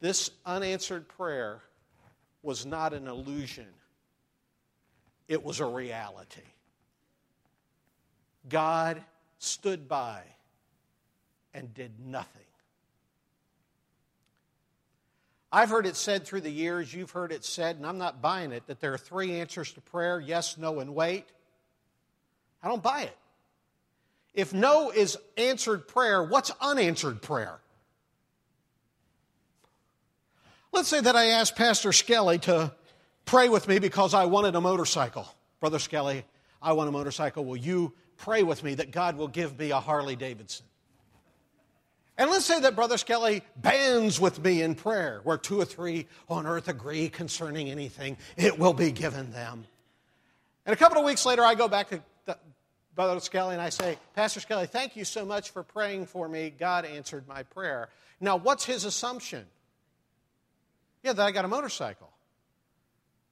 This 0.00 0.30
unanswered 0.46 1.08
prayer 1.08 1.60
was 2.42 2.64
not 2.64 2.94
an 2.94 3.06
illusion, 3.06 3.66
it 5.28 5.42
was 5.44 5.60
a 5.60 5.66
reality. 5.66 6.40
God 8.48 9.02
stood 9.38 9.86
by 9.86 10.22
and 11.52 11.72
did 11.74 11.92
nothing. 12.00 12.42
I've 15.52 15.68
heard 15.68 15.84
it 15.84 15.96
said 15.96 16.24
through 16.24 16.42
the 16.42 16.50
years, 16.50 16.94
you've 16.94 17.10
heard 17.10 17.32
it 17.32 17.44
said, 17.44 17.76
and 17.76 17.84
I'm 17.84 17.98
not 17.98 18.22
buying 18.22 18.52
it, 18.52 18.66
that 18.68 18.80
there 18.80 18.94
are 18.94 18.98
three 18.98 19.40
answers 19.40 19.72
to 19.72 19.80
prayer 19.80 20.20
yes, 20.20 20.56
no, 20.56 20.78
and 20.78 20.94
wait. 20.94 21.26
I 22.62 22.68
don't 22.68 22.82
buy 22.82 23.02
it. 23.02 23.16
If 24.34 24.52
no 24.52 24.90
is 24.90 25.16
answered 25.36 25.88
prayer, 25.88 26.22
what's 26.22 26.52
unanswered 26.60 27.20
prayer? 27.20 27.60
Let's 30.72 30.88
say 30.88 31.00
that 31.00 31.16
I 31.16 31.26
asked 31.26 31.56
Pastor 31.56 31.92
Skelly 31.92 32.38
to 32.40 32.72
pray 33.24 33.48
with 33.48 33.66
me 33.66 33.80
because 33.80 34.14
I 34.14 34.26
wanted 34.26 34.54
a 34.54 34.60
motorcycle. 34.60 35.26
Brother 35.58 35.80
Skelly, 35.80 36.24
I 36.62 36.72
want 36.72 36.88
a 36.88 36.92
motorcycle. 36.92 37.44
Will 37.44 37.56
you 37.56 37.92
pray 38.18 38.42
with 38.44 38.62
me 38.62 38.74
that 38.76 38.92
God 38.92 39.16
will 39.16 39.28
give 39.28 39.58
me 39.58 39.72
a 39.72 39.80
Harley 39.80 40.14
Davidson? 40.14 40.64
And 42.16 42.30
let's 42.30 42.44
say 42.44 42.60
that 42.60 42.76
Brother 42.76 42.98
Skelly 42.98 43.42
bands 43.56 44.20
with 44.20 44.44
me 44.44 44.62
in 44.62 44.74
prayer, 44.74 45.20
where 45.24 45.38
two 45.38 45.58
or 45.60 45.64
three 45.64 46.06
on 46.28 46.46
earth 46.46 46.68
agree 46.68 47.08
concerning 47.08 47.70
anything, 47.70 48.18
it 48.36 48.58
will 48.58 48.74
be 48.74 48.92
given 48.92 49.32
them. 49.32 49.64
And 50.66 50.74
a 50.74 50.76
couple 50.76 50.98
of 50.98 51.04
weeks 51.04 51.24
later, 51.24 51.42
I 51.42 51.54
go 51.54 51.66
back 51.66 51.88
to 51.88 52.02
Brother 53.00 53.18
Skelly 53.20 53.54
and 53.54 53.62
I 53.62 53.70
say, 53.70 53.96
Pastor 54.14 54.40
Skelly, 54.40 54.66
thank 54.66 54.94
you 54.94 55.06
so 55.06 55.24
much 55.24 55.52
for 55.52 55.62
praying 55.62 56.04
for 56.04 56.28
me. 56.28 56.50
God 56.50 56.84
answered 56.84 57.26
my 57.26 57.44
prayer. 57.44 57.88
Now, 58.20 58.36
what's 58.36 58.66
his 58.66 58.84
assumption? 58.84 59.46
Yeah, 61.02 61.14
that 61.14 61.22
I 61.24 61.30
got 61.30 61.46
a 61.46 61.48
motorcycle. 61.48 62.10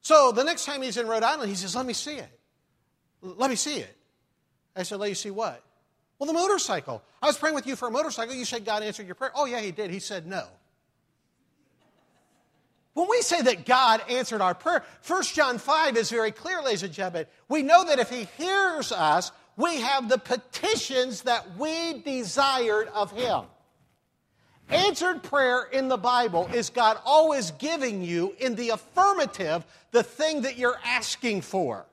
So 0.00 0.32
the 0.32 0.42
next 0.42 0.64
time 0.64 0.80
he's 0.80 0.96
in 0.96 1.06
Rhode 1.06 1.22
Island, 1.22 1.50
he 1.50 1.54
says, 1.54 1.76
Let 1.76 1.84
me 1.84 1.92
see 1.92 2.14
it. 2.14 2.40
Let 3.20 3.50
me 3.50 3.56
see 3.56 3.76
it. 3.76 3.94
I 4.74 4.84
said, 4.84 5.00
Let 5.00 5.10
you 5.10 5.14
see 5.14 5.30
what? 5.30 5.62
Well, 6.18 6.28
the 6.28 6.32
motorcycle. 6.32 7.02
I 7.20 7.26
was 7.26 7.36
praying 7.36 7.54
with 7.54 7.66
you 7.66 7.76
for 7.76 7.88
a 7.88 7.90
motorcycle. 7.90 8.34
You 8.34 8.46
said 8.46 8.64
God 8.64 8.82
answered 8.82 9.04
your 9.04 9.16
prayer. 9.16 9.32
Oh, 9.34 9.44
yeah, 9.44 9.60
he 9.60 9.70
did. 9.70 9.90
He 9.90 9.98
said 9.98 10.26
no. 10.26 10.46
When 12.94 13.06
we 13.10 13.20
say 13.20 13.42
that 13.42 13.66
God 13.66 14.00
answered 14.08 14.40
our 14.40 14.54
prayer, 14.54 14.82
1 15.06 15.22
John 15.24 15.58
5 15.58 15.96
is 15.98 16.10
very 16.10 16.32
clear, 16.32 16.62
ladies 16.62 16.82
and 16.82 16.92
gentlemen. 16.92 17.26
We 17.50 17.62
know 17.62 17.84
that 17.84 17.98
if 17.98 18.08
he 18.08 18.26
hears 18.38 18.92
us, 18.92 19.30
we 19.58 19.80
have 19.80 20.08
the 20.08 20.18
petitions 20.18 21.22
that 21.22 21.58
we 21.58 22.00
desired 22.04 22.88
of 22.94 23.10
Him. 23.10 23.42
Answered 24.70 25.22
prayer 25.22 25.64
in 25.64 25.88
the 25.88 25.96
Bible 25.96 26.48
is 26.54 26.70
God 26.70 26.96
always 27.04 27.50
giving 27.52 28.02
you 28.02 28.36
in 28.38 28.54
the 28.54 28.70
affirmative 28.70 29.66
the 29.90 30.04
thing 30.04 30.42
that 30.42 30.58
you're 30.58 30.78
asking 30.84 31.40
for. 31.40 31.86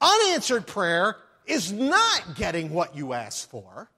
Unanswered 0.00 0.66
prayer 0.66 1.16
is 1.44 1.72
not 1.72 2.36
getting 2.36 2.70
what 2.70 2.94
you 2.94 3.14
asked 3.14 3.50
for. 3.50 3.90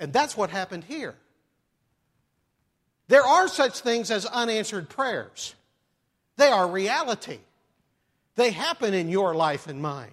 And 0.00 0.12
that's 0.12 0.36
what 0.36 0.50
happened 0.50 0.84
here. 0.84 1.14
There 3.06 3.22
are 3.22 3.46
such 3.46 3.78
things 3.80 4.10
as 4.10 4.26
unanswered 4.26 4.88
prayers, 4.88 5.54
they 6.36 6.48
are 6.48 6.68
reality. 6.68 7.38
They 8.34 8.52
happen 8.52 8.94
in 8.94 9.08
your 9.08 9.34
life 9.34 9.66
and 9.66 9.82
mine. 9.82 10.12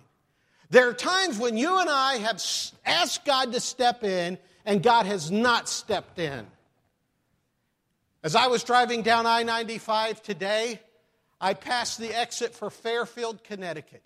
There 0.70 0.90
are 0.90 0.94
times 0.94 1.38
when 1.38 1.58
you 1.58 1.80
and 1.80 1.90
I 1.90 2.16
have 2.18 2.44
asked 2.86 3.26
God 3.26 3.54
to 3.54 3.60
step 3.60 4.04
in 4.04 4.38
and 4.66 4.82
God 4.82 5.06
has 5.06 5.30
not 5.30 5.70
stepped 5.70 6.20
in. 6.20 6.48
As 8.24 8.36
I 8.36 8.48
was 8.48 8.64
driving 8.64 9.04
down 9.04 9.28
I 9.28 9.44
95 9.44 10.24
today, 10.24 10.80
I 11.40 11.54
passed 11.54 12.00
the 12.00 12.18
exit 12.18 12.56
for 12.56 12.72
Fairfield, 12.72 13.44
Connecticut. 13.44 14.04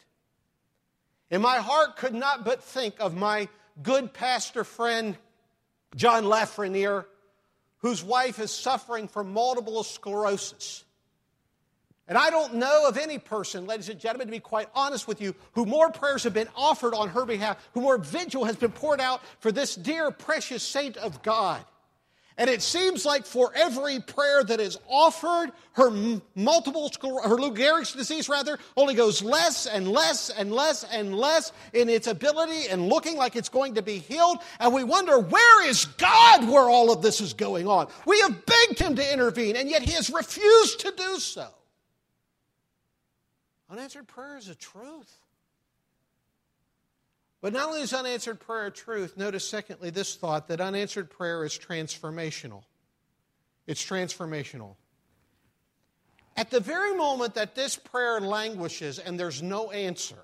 And 1.32 1.42
my 1.42 1.58
heart 1.58 1.96
could 1.96 2.14
not 2.14 2.44
but 2.44 2.64
think 2.64 2.96
of 3.00 3.16
my 3.16 3.48
good 3.82 4.14
pastor 4.14 4.64
friend, 4.66 5.18
John 5.96 6.26
Lafreniere, 6.26 7.06
whose 7.78 8.04
wife 8.04 8.40
is 8.40 8.52
suffering 8.52 9.08
from 9.08 9.32
multiple 9.32 9.84
sclerosis. 9.84 10.84
And 12.10 12.18
I 12.18 12.32
don't 12.32 12.56
know 12.56 12.88
of 12.88 12.98
any 12.98 13.20
person, 13.20 13.68
ladies 13.68 13.88
and 13.88 14.00
gentlemen, 14.00 14.28
to 14.28 14.32
be 14.32 14.40
quite 14.40 14.68
honest 14.74 15.08
with 15.08 15.22
you, 15.22 15.36
who 15.54 15.68
more 15.68 15.92
prayers 15.92 16.24
have 16.24 16.34
been 16.34 16.50
offered 16.56 16.96
on 16.96 17.10
her 17.10 17.24
behalf, 17.24 17.70
who 17.76 17.82
more 17.82 18.00
vigil 18.00 18.46
has 18.46 18.56
been 18.56 18.72
poured 18.72 19.00
out 19.00 19.22
for 19.40 19.52
this 19.52 19.76
dear, 19.76 20.10
precious 20.10 20.64
saint 20.64 20.98
of 20.98 21.22
God. 21.22 21.64
And 22.36 22.50
it 22.50 22.62
seems 22.64 23.06
like 23.06 23.26
for 23.26 23.52
every 23.54 24.00
prayer 24.00 24.44
that 24.46 24.60
is 24.60 24.80
offered, 24.88 25.52
her 25.74 25.92
multiple, 26.36 26.90
her 27.02 27.36
Lou 27.36 27.52
Gehrig's 27.52 27.92
disease 27.92 28.28
rather, 28.28 28.58
only 28.76 28.96
goes 28.96 29.22
less 29.22 29.68
and 29.68 29.88
less 29.88 30.32
and 30.32 30.52
less 30.52 30.86
and 30.86 31.14
less 31.14 31.52
in 31.74 31.90
its 31.90 32.08
ability 32.08 32.70
and 32.70 32.88
looking 32.88 33.18
like 33.18 33.36
it's 33.36 33.50
going 33.50 33.76
to 33.76 33.82
be 33.82 34.00
healed. 34.00 34.40
And 34.60 34.74
we 34.74 34.84
wonder, 34.84 35.20
where 35.20 35.68
is 35.68 35.86
God 35.86 36.50
where 36.50 36.70
all 36.70 36.92
of 36.92 37.04
this 37.04 37.22
is 37.22 37.34
going 37.34 37.68
on? 37.68 37.88
We 38.08 38.20
have 38.22 38.46
begged 38.46 38.80
him 38.80 38.96
to 38.96 39.14
intervene, 39.14 39.58
and 39.58 39.70
yet 39.70 39.84
he 39.84 39.92
has 39.92 40.10
refused 40.10 40.80
to 40.80 40.94
do 40.98 41.20
so. 41.20 41.46
Unanswered 43.70 44.08
prayer 44.08 44.38
is 44.38 44.50
a 44.50 44.56
truth. 44.56 45.14
But 47.42 47.54
not 47.54 47.70
only 47.70 47.82
is 47.82 47.94
unanswered 47.94 48.40
prayer 48.40 48.66
a 48.66 48.72
truth, 48.72 49.16
notice 49.16 49.48
secondly 49.48 49.92
this 49.92 50.16
thought 50.16 50.48
that 50.48 50.60
unanswered 50.60 51.10
prayer 51.10 51.46
is 51.46 51.58
transformational. 51.58 52.64
It's 53.68 53.86
transformational. 53.86 54.76
At 56.36 56.50
the 56.52 56.60
very 56.60 56.96
moment 56.96 57.36
that 57.36 57.56
this 57.56 57.76
prayer 57.76 58.20
languishes 58.20 59.00
and 59.00 59.20
there's 59.20 59.42
no 59.42 59.72
answer, 59.72 60.20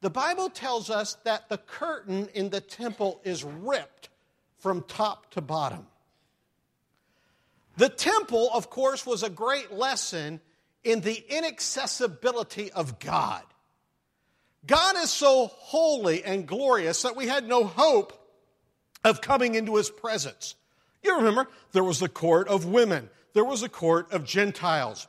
the 0.00 0.10
Bible 0.10 0.50
tells 0.50 0.90
us 0.90 1.14
that 1.24 1.48
the 1.48 1.58
curtain 1.58 2.28
in 2.34 2.50
the 2.50 2.60
temple 2.60 3.20
is 3.24 3.44
ripped 3.44 4.08
from 4.58 4.82
top 4.82 5.30
to 5.30 5.40
bottom. 5.40 5.86
The 7.76 7.88
temple, 7.88 8.50
of 8.52 8.70
course, 8.70 9.06
was 9.06 9.22
a 9.22 9.30
great 9.30 9.72
lesson 9.72 10.40
in 10.84 11.00
the 11.00 11.24
inaccessibility 11.28 12.70
of 12.72 12.98
God. 12.98 13.42
God 14.66 14.96
is 14.96 15.10
so 15.10 15.46
holy 15.46 16.24
and 16.24 16.46
glorious 16.46 17.02
that 17.02 17.16
we 17.16 17.26
had 17.26 17.48
no 17.48 17.64
hope 17.64 18.12
of 19.04 19.20
coming 19.20 19.54
into 19.54 19.76
his 19.76 19.90
presence. 19.90 20.54
You 21.02 21.16
remember, 21.16 21.48
there 21.72 21.84
was 21.84 22.00
the 22.00 22.08
court 22.08 22.48
of 22.48 22.66
women, 22.66 23.08
there 23.32 23.44
was 23.44 23.60
the 23.60 23.68
court 23.68 24.12
of 24.12 24.24
Gentiles, 24.24 25.06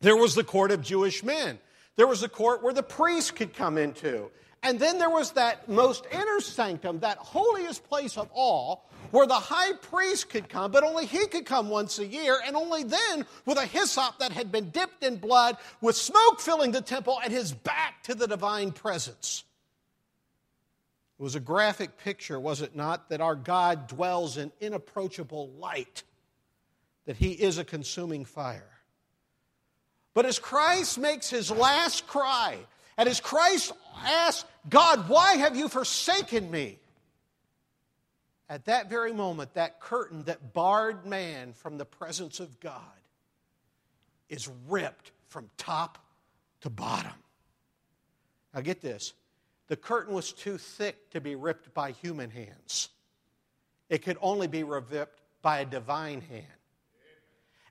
there 0.00 0.16
was 0.16 0.34
the 0.34 0.44
court 0.44 0.72
of 0.72 0.82
Jewish 0.82 1.22
men, 1.22 1.58
there 1.96 2.06
was 2.06 2.22
a 2.22 2.28
court 2.28 2.62
where 2.62 2.72
the 2.72 2.82
priest 2.82 3.36
could 3.36 3.54
come 3.54 3.78
into. 3.78 4.30
And 4.64 4.78
then 4.78 4.98
there 4.98 5.10
was 5.10 5.32
that 5.32 5.68
most 5.68 6.06
inner 6.12 6.40
sanctum, 6.40 7.00
that 7.00 7.18
holiest 7.18 7.84
place 7.88 8.16
of 8.16 8.30
all, 8.32 8.88
where 9.12 9.26
the 9.26 9.34
high 9.34 9.74
priest 9.74 10.30
could 10.30 10.48
come, 10.48 10.72
but 10.72 10.82
only 10.82 11.06
he 11.06 11.26
could 11.26 11.46
come 11.46 11.68
once 11.68 11.98
a 11.98 12.06
year, 12.06 12.38
and 12.44 12.56
only 12.56 12.82
then 12.82 13.24
with 13.46 13.58
a 13.58 13.66
hyssop 13.66 14.18
that 14.18 14.32
had 14.32 14.50
been 14.50 14.70
dipped 14.70 15.04
in 15.04 15.16
blood, 15.16 15.58
with 15.80 15.94
smoke 15.94 16.40
filling 16.40 16.72
the 16.72 16.80
temple, 16.80 17.20
and 17.22 17.32
his 17.32 17.52
back 17.52 18.02
to 18.02 18.14
the 18.14 18.26
divine 18.26 18.72
presence. 18.72 19.44
It 21.20 21.22
was 21.22 21.34
a 21.34 21.40
graphic 21.40 21.98
picture, 21.98 22.40
was 22.40 22.62
it 22.62 22.74
not, 22.74 23.10
that 23.10 23.20
our 23.20 23.36
God 23.36 23.86
dwells 23.86 24.38
in 24.38 24.50
inapproachable 24.60 25.50
light, 25.58 26.02
that 27.04 27.16
he 27.16 27.32
is 27.32 27.58
a 27.58 27.64
consuming 27.64 28.24
fire. 28.24 28.70
But 30.14 30.24
as 30.24 30.38
Christ 30.38 30.98
makes 30.98 31.28
his 31.28 31.50
last 31.50 32.06
cry, 32.06 32.56
and 32.96 33.08
as 33.08 33.20
Christ 33.20 33.72
asks, 34.04 34.48
God, 34.70 35.08
why 35.08 35.34
have 35.34 35.54
you 35.54 35.68
forsaken 35.68 36.50
me? 36.50 36.78
At 38.48 38.66
that 38.66 38.90
very 38.90 39.12
moment, 39.12 39.54
that 39.54 39.80
curtain 39.80 40.24
that 40.24 40.52
barred 40.52 41.06
man 41.06 41.52
from 41.52 41.78
the 41.78 41.84
presence 41.84 42.40
of 42.40 42.60
God 42.60 42.80
is 44.28 44.48
ripped 44.68 45.12
from 45.28 45.48
top 45.56 45.98
to 46.60 46.70
bottom. 46.70 47.12
Now, 48.54 48.60
get 48.60 48.80
this 48.80 49.14
the 49.68 49.76
curtain 49.76 50.12
was 50.12 50.32
too 50.32 50.58
thick 50.58 51.10
to 51.10 51.20
be 51.20 51.34
ripped 51.34 51.72
by 51.72 51.92
human 51.92 52.30
hands, 52.30 52.88
it 53.88 54.02
could 54.02 54.18
only 54.20 54.46
be 54.46 54.64
ripped 54.64 55.20
by 55.40 55.60
a 55.60 55.64
divine 55.64 56.20
hand. 56.20 56.46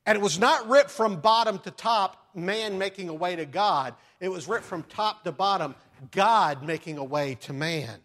And 0.05 0.17
it 0.17 0.21
was 0.21 0.39
not 0.39 0.67
ripped 0.67 0.89
from 0.89 1.21
bottom 1.21 1.59
to 1.59 1.71
top, 1.71 2.31
man 2.33 2.79
making 2.79 3.09
a 3.09 3.13
way 3.13 3.35
to 3.35 3.45
God. 3.45 3.93
It 4.19 4.29
was 4.29 4.47
ripped 4.47 4.65
from 4.65 4.81
top 4.83 5.23
to 5.25 5.31
bottom, 5.31 5.75
God 6.09 6.63
making 6.63 6.97
a 6.97 7.03
way 7.03 7.35
to 7.41 7.53
man. 7.53 7.99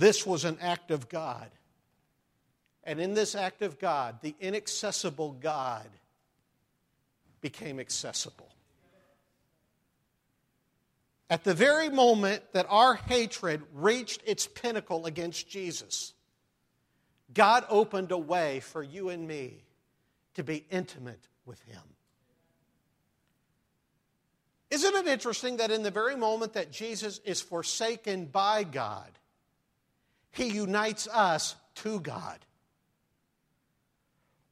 This 0.00 0.26
was 0.26 0.46
an 0.46 0.56
act 0.62 0.90
of 0.90 1.10
God. 1.10 1.50
And 2.84 2.98
in 2.98 3.12
this 3.12 3.34
act 3.34 3.60
of 3.60 3.78
God, 3.78 4.16
the 4.22 4.34
inaccessible 4.40 5.32
God 5.32 5.86
became 7.42 7.78
accessible. 7.78 8.48
At 11.28 11.44
the 11.44 11.52
very 11.52 11.90
moment 11.90 12.42
that 12.54 12.64
our 12.70 12.94
hatred 12.94 13.62
reached 13.74 14.22
its 14.24 14.46
pinnacle 14.46 15.04
against 15.04 15.50
Jesus, 15.50 16.14
God 17.34 17.66
opened 17.68 18.10
a 18.10 18.18
way 18.18 18.60
for 18.60 18.82
you 18.82 19.10
and 19.10 19.28
me 19.28 19.64
to 20.32 20.42
be 20.42 20.64
intimate 20.70 21.28
with 21.44 21.62
Him. 21.64 21.82
Isn't 24.70 24.94
it 24.94 25.06
interesting 25.06 25.58
that 25.58 25.70
in 25.70 25.82
the 25.82 25.90
very 25.90 26.16
moment 26.16 26.54
that 26.54 26.72
Jesus 26.72 27.18
is 27.26 27.42
forsaken 27.42 28.24
by 28.24 28.64
God, 28.64 29.10
He 30.30 30.48
unites 30.48 31.08
us 31.08 31.56
to 31.76 32.00
God? 32.00 32.38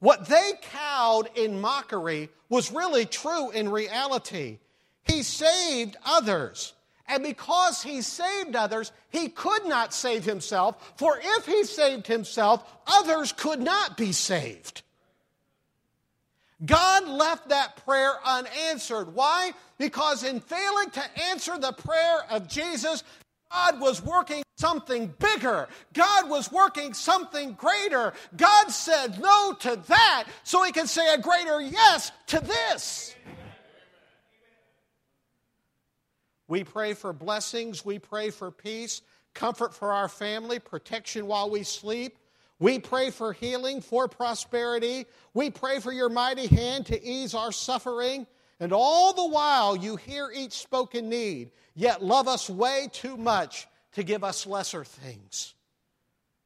What 0.01 0.27
they 0.27 0.53
cowed 0.63 1.31
in 1.37 1.61
mockery 1.61 2.31
was 2.49 2.73
really 2.73 3.05
true 3.05 3.51
in 3.51 3.69
reality. 3.69 4.59
He 5.05 5.23
saved 5.23 5.97
others. 6.05 6.73
And 7.07 7.23
because 7.23 7.83
he 7.83 8.03
saved 8.03 8.55
others, 8.55 8.93
he 9.09 9.29
could 9.29 9.67
not 9.67 9.95
save 9.95 10.25
himself. 10.25 10.93
For 10.97 11.19
if 11.23 11.47
he 11.47 11.65
saved 11.65 12.07
himself, 12.07 12.63
others 12.87 13.33
could 13.33 13.61
not 13.61 13.97
be 13.97 14.13
saved. 14.13 14.83
God 16.65 17.09
left 17.09 17.49
that 17.49 17.85
prayer 17.85 18.13
unanswered. 18.25 19.15
Why? 19.15 19.53
Because 19.79 20.25
in 20.25 20.41
failing 20.41 20.91
to 20.91 21.03
answer 21.31 21.57
the 21.57 21.73
prayer 21.73 22.19
of 22.31 22.49
Jesus, 22.49 23.05
God 23.51 23.81
was 23.81 24.03
working 24.03 24.43
something 24.57 25.15
bigger. 25.19 25.69
God 25.93 26.29
was 26.29 26.51
working 26.51 26.93
something 26.93 27.53
greater. 27.53 28.13
God 28.37 28.71
said 28.71 29.21
no 29.21 29.55
to 29.61 29.77
that 29.89 30.25
so 30.43 30.63
he 30.63 30.73
could 30.73 30.89
say 30.89 31.15
a 31.15 31.19
greater 31.19 31.61
yes 31.61 32.13
to 32.29 32.41
this. 32.41 33.15
We 36.49 36.65
pray 36.65 36.95
for 36.95 37.13
blessings, 37.13 37.85
we 37.85 37.99
pray 37.99 38.31
for 38.31 38.51
peace, 38.51 39.03
comfort 39.35 39.75
for 39.75 39.93
our 39.93 40.09
family, 40.09 40.59
protection 40.59 41.27
while 41.27 41.51
we 41.51 41.63
sleep. 41.63 42.19
We 42.59 42.79
pray 42.79 43.11
for 43.11 43.33
healing, 43.33 43.83
for 43.83 44.09
prosperity. 44.09 45.07
We 45.33 45.51
pray 45.51 45.79
for 45.79 45.93
your 45.93 46.09
mighty 46.09 46.47
hand 46.47 46.87
to 46.87 47.01
ease 47.01 47.35
our 47.35 47.53
suffering. 47.53 48.27
And 48.59 48.73
all 48.73 49.13
the 49.13 49.29
while, 49.29 49.77
you 49.77 49.95
hear 49.95 50.33
each 50.35 50.55
spoken 50.55 51.09
need, 51.09 51.53
yet 51.79 52.03
love 52.03 52.27
us 52.27 52.51
way 52.51 52.89
too 52.93 53.17
much 53.17 53.69
to 53.93 54.03
give 54.03 54.25
us 54.25 54.47
lesser 54.47 54.85
things. 54.85 55.55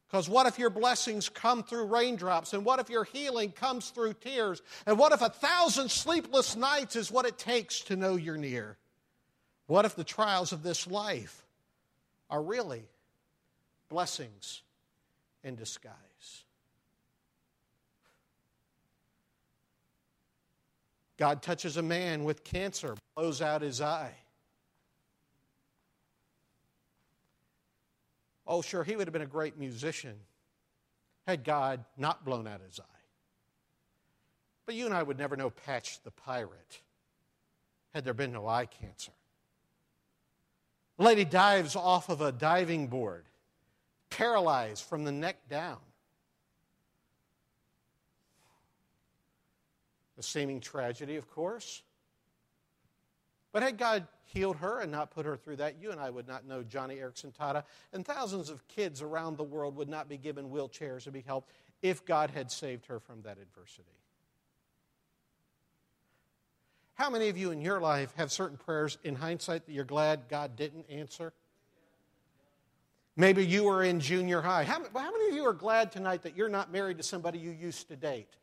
Because 0.07 0.29
what 0.29 0.47
if 0.47 0.59
your 0.59 0.69
blessings 0.69 1.31
come 1.31 1.63
through 1.63 1.87
raindrops? 1.87 2.53
And 2.53 2.67
what 2.67 2.81
if 2.81 2.91
your 2.91 3.05
healing 3.05 3.51
comes 3.51 3.89
through 3.89 4.13
tears? 4.15 4.61
And 4.85 4.99
what 4.99 5.13
if 5.13 5.23
a 5.23 5.31
thousand 5.31 5.91
sleepless 5.91 6.55
nights 6.55 6.97
is 6.97 7.11
what 7.11 7.25
it 7.25 7.39
takes 7.39 7.81
to 7.85 7.97
know 7.97 8.17
you're 8.17 8.37
near? 8.37 8.77
What 9.69 9.87
if 9.87 9.97
the 9.97 10.05
trials 10.05 10.53
of 10.53 10.63
this 10.63 10.87
life 10.87 11.43
are 12.29 12.43
really 12.43 12.83
blessings 13.89 14.61
in 15.43 15.55
disguise? 15.55 15.95
God 21.17 21.41
touches 21.41 21.79
a 21.79 21.83
man 21.83 22.25
with 22.25 22.45
cancer, 22.45 22.97
blows 23.17 23.41
out 23.41 23.63
his 23.63 23.81
eye. 23.81 24.13
Oh, 28.53 28.61
sure, 28.61 28.85
he 28.85 28.97
would 28.97 29.07
have 29.07 29.15
been 29.15 29.23
a 29.23 29.27
great 29.27 29.59
musician 29.59 30.15
had 31.27 31.43
God 31.43 31.87
not 31.97 32.23
blown 32.23 32.47
out 32.47 32.61
his 32.61 32.79
eye. 32.79 33.05
But 34.67 34.75
you 34.75 34.85
and 34.85 34.95
I 34.95 35.03
would 35.03 35.17
never 35.17 35.37
know 35.37 35.49
Patch 35.49 36.03
the 36.05 36.11
pirate 36.11 36.83
had 37.95 38.05
there 38.05 38.13
been 38.13 38.31
no 38.31 38.47
eye 38.47 38.67
cancer. 38.67 39.13
A 40.99 41.03
lady 41.03 41.25
dives 41.25 41.75
off 41.75 42.11
of 42.11 42.21
a 42.21 42.31
diving 42.31 42.89
board, 42.89 43.25
paralyzed 44.11 44.85
from 44.85 45.05
the 45.05 45.13
neck 45.13 45.49
down. 45.49 45.81
A 50.19 50.23
seeming 50.23 50.61
tragedy, 50.61 51.17
of 51.17 51.27
course. 51.31 51.81
But 53.51 53.63
had 53.63 53.79
God 53.79 54.07
healed 54.33 54.57
her 54.57 54.81
and 54.81 54.91
not 54.91 55.11
put 55.11 55.27
her 55.27 55.37
through 55.37 55.57
that, 55.57 55.77
you 55.81 55.91
and 55.91 56.01
I 56.01 56.11
would 56.11 56.27
not 56.27 56.47
know 56.47 56.63
Joni 56.63 57.01
Eareckson 57.01 57.33
Tada, 57.35 57.65
and 57.93 58.05
thousands 58.05 58.51
of 58.51 58.67
kids 58.69 59.03
around 59.03 59.37
the 59.37 59.45
world 59.45 59.77
would 59.77 59.89
not 59.89 60.09
be 60.09 60.17
given 60.17 60.51
wheelchairs 60.51 61.05
to 61.05 61.11
be 61.11 61.21
helped 61.21 61.51
if 61.83 62.05
God 62.05 62.31
had 62.31 62.51
saved 62.51 62.87
her 62.87 63.01
from 63.01 63.23
that 63.23 63.39
adversity. 63.39 63.85
How 66.95 67.11
many 67.11 67.29
of 67.29 67.37
you 67.37 67.51
in 67.51 67.61
your 67.61 67.81
life 67.81 68.13
have 68.17 68.31
certain 68.31 68.57
prayers 68.57 68.99
in 69.03 69.17
hindsight 69.17 69.67
that 69.67 69.73
you're 69.73 69.85
glad 69.85 70.29
God 70.29 70.57
didn't 70.57 70.87
answer? 70.89 71.33
Maybe 73.17 73.45
you 73.45 73.65
were 73.65 73.83
in 73.83 74.01
junior 74.01 74.41
high. 74.41 74.65
How, 74.65 74.81
how 74.95 75.11
many 75.11 75.29
of 75.29 75.35
you 75.35 75.45
are 75.45 75.53
glad 75.53 75.93
tonight 75.93 76.23
that 76.23 76.37
you're 76.37 76.49
not 76.49 76.73
married 76.73 76.99
to 76.99 77.03
somebody 77.03 77.39
you 77.39 77.51
used 77.51 77.89
to 77.89 77.97
date? 77.97 78.29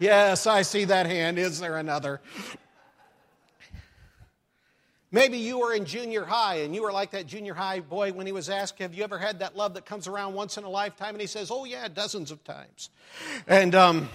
Yes, 0.00 0.46
I 0.46 0.62
see 0.62 0.84
that 0.84 1.06
hand. 1.06 1.40
Is 1.40 1.58
there 1.58 1.76
another? 1.76 2.20
Maybe 5.10 5.38
you 5.38 5.58
were 5.58 5.72
in 5.72 5.86
junior 5.86 6.24
high 6.24 6.56
and 6.56 6.74
you 6.74 6.82
were 6.82 6.92
like 6.92 7.12
that 7.12 7.26
junior 7.26 7.54
high 7.54 7.80
boy 7.80 8.12
when 8.12 8.26
he 8.26 8.32
was 8.32 8.50
asked, 8.50 8.78
Have 8.78 8.92
you 8.92 9.04
ever 9.04 9.18
had 9.18 9.38
that 9.38 9.56
love 9.56 9.74
that 9.74 9.86
comes 9.86 10.06
around 10.06 10.34
once 10.34 10.58
in 10.58 10.64
a 10.64 10.68
lifetime? 10.68 11.14
And 11.14 11.20
he 11.20 11.26
says, 11.26 11.50
Oh, 11.50 11.64
yeah, 11.64 11.88
dozens 11.88 12.30
of 12.30 12.44
times. 12.44 12.90
And 13.46 13.74
um, 13.74 14.10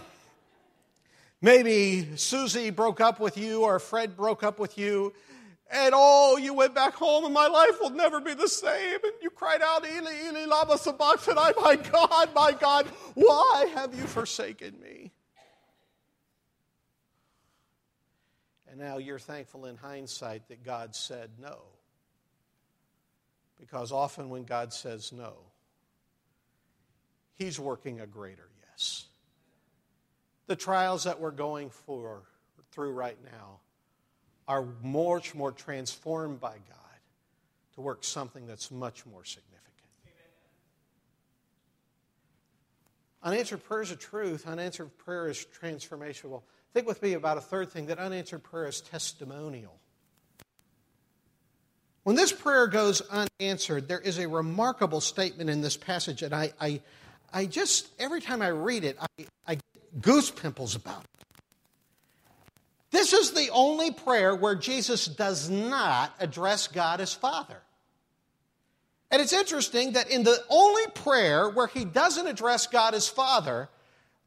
maybe 1.42 2.16
Susie 2.16 2.70
broke 2.70 3.02
up 3.02 3.20
with 3.20 3.38
you 3.40 3.64
or 3.64 3.80
Fred 3.80 4.16
broke 4.16 4.44
up 4.44 4.60
with 4.60 4.78
you. 4.78 5.14
And 5.72 5.96
oh, 5.98 6.38
you 6.38 6.54
went 6.54 6.76
back 6.76 6.94
home 6.94 7.26
and 7.26 7.34
my 7.34 7.48
life 7.48 7.82
will 7.82 7.90
never 7.90 8.22
be 8.22 8.36
the 8.36 8.48
same. 8.48 9.00
And 9.04 9.14
you 9.20 9.32
cried 9.32 9.64
out, 9.64 9.84
Eli, 9.88 10.28
Eli, 10.28 10.46
lama 10.46 10.78
sabachthani, 10.78 11.54
my 11.60 11.76
God, 11.76 12.30
my 12.36 12.52
God, 12.52 12.86
why 13.16 13.66
have 13.74 13.96
you 13.96 14.04
forsaken 14.04 14.80
me? 14.80 15.12
And 18.74 18.82
now 18.82 18.98
you're 18.98 19.20
thankful 19.20 19.68
in 19.68 19.76
hindsight 19.76 20.48
that 20.48 20.64
God 20.64 20.96
said 20.96 21.30
no. 21.40 21.60
Because 23.60 23.92
often 23.92 24.30
when 24.30 24.46
God 24.46 24.74
says 24.74 25.12
no, 25.14 25.34
He's 27.36 27.60
working 27.60 28.02
a 28.02 28.08
greater 28.08 28.50
yes. 28.68 29.06
The 30.48 30.56
trials 30.56 31.04
that 31.04 31.20
we're 31.20 31.30
going 31.30 31.70
for, 31.70 32.24
through 32.72 32.94
right 32.94 33.18
now 33.24 33.60
are 34.48 34.66
much 34.82 35.36
more 35.36 35.52
transformed 35.52 36.40
by 36.40 36.54
God 36.54 37.00
to 37.76 37.82
work 37.82 38.04
something 38.04 38.48
that's 38.48 38.72
much 38.72 39.06
more 39.06 39.24
significant. 39.24 39.62
Unanswered 43.22 43.64
prayer 43.64 43.84
is 43.84 43.92
a 43.92 43.96
truth. 43.96 44.48
Unanswered 44.48 44.98
prayer 44.98 45.28
is 45.28 45.46
transformational. 45.62 46.42
Think 46.74 46.88
with 46.88 47.02
me 47.04 47.14
about 47.14 47.38
a 47.38 47.42
third 47.42 47.72
thing 47.72 47.88
that 47.88 48.00
unanswered 48.00 48.44
prayer 48.44 48.68
is 48.68 48.82
testimonial. 48.82 49.80
When 52.04 52.16
this 52.16 52.32
prayer 52.32 52.68
goes 52.68 53.02
unanswered, 53.02 53.88
there 53.88 54.00
is 54.00 54.18
a 54.18 54.28
remarkable 54.28 55.00
statement 55.00 55.50
in 55.50 55.62
this 55.62 55.78
passage, 55.78 56.22
and 56.22 56.34
I, 56.34 56.52
I, 56.60 56.82
I 57.32 57.46
just, 57.46 57.88
every 58.00 58.22
time 58.22 58.42
I 58.42 58.48
read 58.48 58.84
it, 58.84 58.98
I, 59.00 59.26
I 59.48 59.56
get 59.56 60.02
goose 60.02 60.32
pimples 60.32 60.76
about 60.76 61.04
it. 61.04 61.26
This 62.92 63.14
is 63.14 63.32
the 63.32 63.50
only 63.52 63.92
prayer 63.92 64.36
where 64.36 64.56
Jesus 64.56 65.06
does 65.06 65.50
not 65.50 66.14
address 66.20 66.68
God 66.68 67.00
as 67.02 67.14
Father. 67.14 67.58
And 69.10 69.22
it's 69.22 69.34
interesting 69.34 69.94
that 69.94 70.10
in 70.10 70.24
the 70.24 70.44
only 70.50 70.88
prayer 70.88 71.50
where 71.50 71.68
he 71.68 71.86
doesn't 71.86 72.28
address 72.28 72.68
God 72.68 72.94
as 72.96 73.08
Father, 73.08 73.70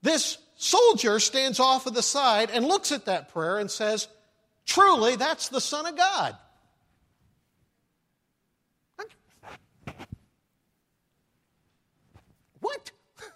this 0.02 0.38
soldier 0.56 1.20
stands 1.20 1.60
off 1.60 1.86
of 1.86 1.94
the 1.94 2.02
side 2.02 2.50
and 2.50 2.66
looks 2.66 2.90
at 2.92 3.04
that 3.04 3.32
prayer 3.32 3.58
and 3.58 3.70
says, 3.70 4.08
Truly, 4.66 5.14
that's 5.16 5.48
the 5.48 5.60
Son 5.60 5.86
of 5.86 5.96
God. 5.96 6.36
What? 12.60 12.90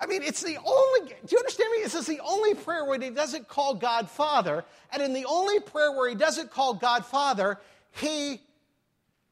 I 0.00 0.06
mean, 0.06 0.22
it's 0.22 0.42
the 0.42 0.56
only, 0.56 1.10
do 1.10 1.28
you 1.30 1.38
understand 1.38 1.70
me? 1.72 1.82
This 1.82 1.94
is 1.94 2.06
the 2.06 2.20
only 2.20 2.54
prayer 2.54 2.86
where 2.86 2.98
he 2.98 3.10
doesn't 3.10 3.46
call 3.46 3.74
God 3.74 4.08
Father. 4.08 4.64
And 4.90 5.02
in 5.02 5.12
the 5.12 5.26
only 5.26 5.60
prayer 5.60 5.92
where 5.92 6.08
he 6.08 6.14
doesn't 6.14 6.50
call 6.50 6.72
God 6.74 7.04
Father, 7.04 7.58
he 7.92 8.40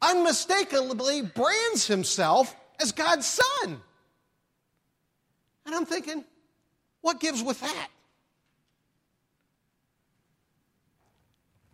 unmistakably 0.03 1.23
brands 1.23 1.87
himself 1.87 2.55
as 2.79 2.93
God's 2.93 3.27
Son. 3.27 3.81
And 5.69 5.75
I'm 5.75 5.85
thinking, 5.85 6.25
what 7.03 7.21
gives 7.21 7.43
with 7.43 7.61
that? 7.61 7.89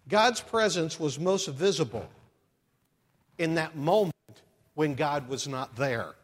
God's 0.09 0.41
presence 0.41 0.99
was 0.99 1.17
most 1.17 1.47
visible 1.47 2.05
in 3.39 3.55
that 3.55 3.77
moment 3.77 4.13
when 4.75 4.97
God 4.97 5.29
was 5.29 5.47
not 5.47 5.77
there. 5.77 6.17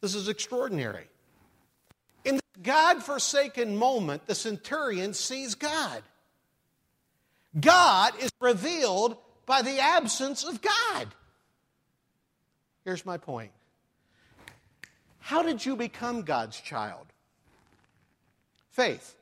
This 0.00 0.16
is 0.16 0.28
extraordinary. 0.28 1.04
In 2.24 2.38
the 2.38 2.42
God 2.60 3.04
forsaken 3.04 3.76
moment, 3.76 4.26
the 4.26 4.34
centurion 4.34 5.14
sees 5.14 5.54
God. 5.54 6.02
God 7.60 8.14
is 8.18 8.32
revealed 8.40 9.16
by 9.46 9.62
the 9.62 9.78
absence 9.78 10.42
of 10.42 10.60
God. 10.60 11.06
Here's 12.84 13.06
my 13.06 13.16
point 13.16 13.52
how 15.28 15.42
did 15.42 15.66
you 15.66 15.76
become 15.76 16.22
God's 16.22 16.58
child? 16.58 17.04
Faith. 18.70 19.14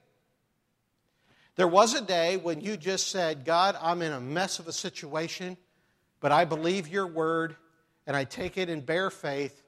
There 1.57 1.67
was 1.67 1.95
a 1.95 2.01
day 2.01 2.37
when 2.37 2.61
you 2.61 2.77
just 2.77 3.09
said, 3.11 3.45
God, 3.45 3.77
I'm 3.83 4.03
in 4.03 4.13
a 4.13 4.21
mess 4.21 4.61
of 4.61 4.69
a 4.69 4.73
situation, 4.73 5.57
but 6.21 6.31
I 6.31 6.45
believe 6.45 6.87
your 6.87 7.09
word 7.09 7.57
and 8.07 8.17
I 8.17 8.23
take 8.23 8.57
it 8.57 8.69
in 8.69 8.83
bare 8.83 9.11
faith, 9.11 9.65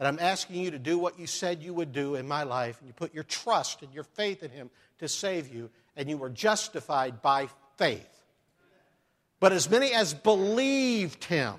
and 0.00 0.08
I'm 0.08 0.18
asking 0.18 0.56
you 0.56 0.72
to 0.72 0.78
do 0.80 0.98
what 0.98 1.20
you 1.20 1.28
said 1.28 1.62
you 1.62 1.72
would 1.74 1.92
do 1.92 2.16
in 2.16 2.26
my 2.26 2.42
life, 2.42 2.80
and 2.80 2.88
you 2.88 2.92
put 2.92 3.14
your 3.14 3.22
trust 3.22 3.82
and 3.82 3.94
your 3.94 4.02
faith 4.02 4.42
in 4.42 4.50
Him 4.50 4.70
to 4.98 5.06
save 5.06 5.54
you, 5.54 5.70
and 5.96 6.10
you 6.10 6.18
were 6.18 6.30
justified 6.30 7.22
by 7.22 7.48
faith. 7.76 8.24
But 9.38 9.52
as 9.52 9.70
many 9.70 9.92
as 9.92 10.14
believed 10.14 11.22
Him, 11.26 11.54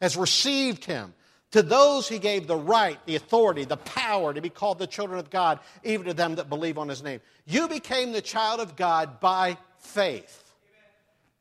as 0.00 0.16
received 0.16 0.84
Him, 0.84 1.14
to 1.52 1.62
those 1.62 2.08
he 2.08 2.18
gave 2.18 2.46
the 2.46 2.56
right, 2.56 2.98
the 3.06 3.16
authority, 3.16 3.64
the 3.64 3.76
power 3.76 4.34
to 4.34 4.40
be 4.40 4.50
called 4.50 4.78
the 4.78 4.86
children 4.86 5.18
of 5.18 5.30
God, 5.30 5.60
even 5.84 6.06
to 6.06 6.14
them 6.14 6.34
that 6.36 6.48
believe 6.48 6.78
on 6.78 6.88
his 6.88 7.02
name. 7.02 7.20
You 7.46 7.68
became 7.68 8.12
the 8.12 8.22
child 8.22 8.60
of 8.60 8.74
God 8.74 9.20
by 9.20 9.58
faith. 9.78 10.52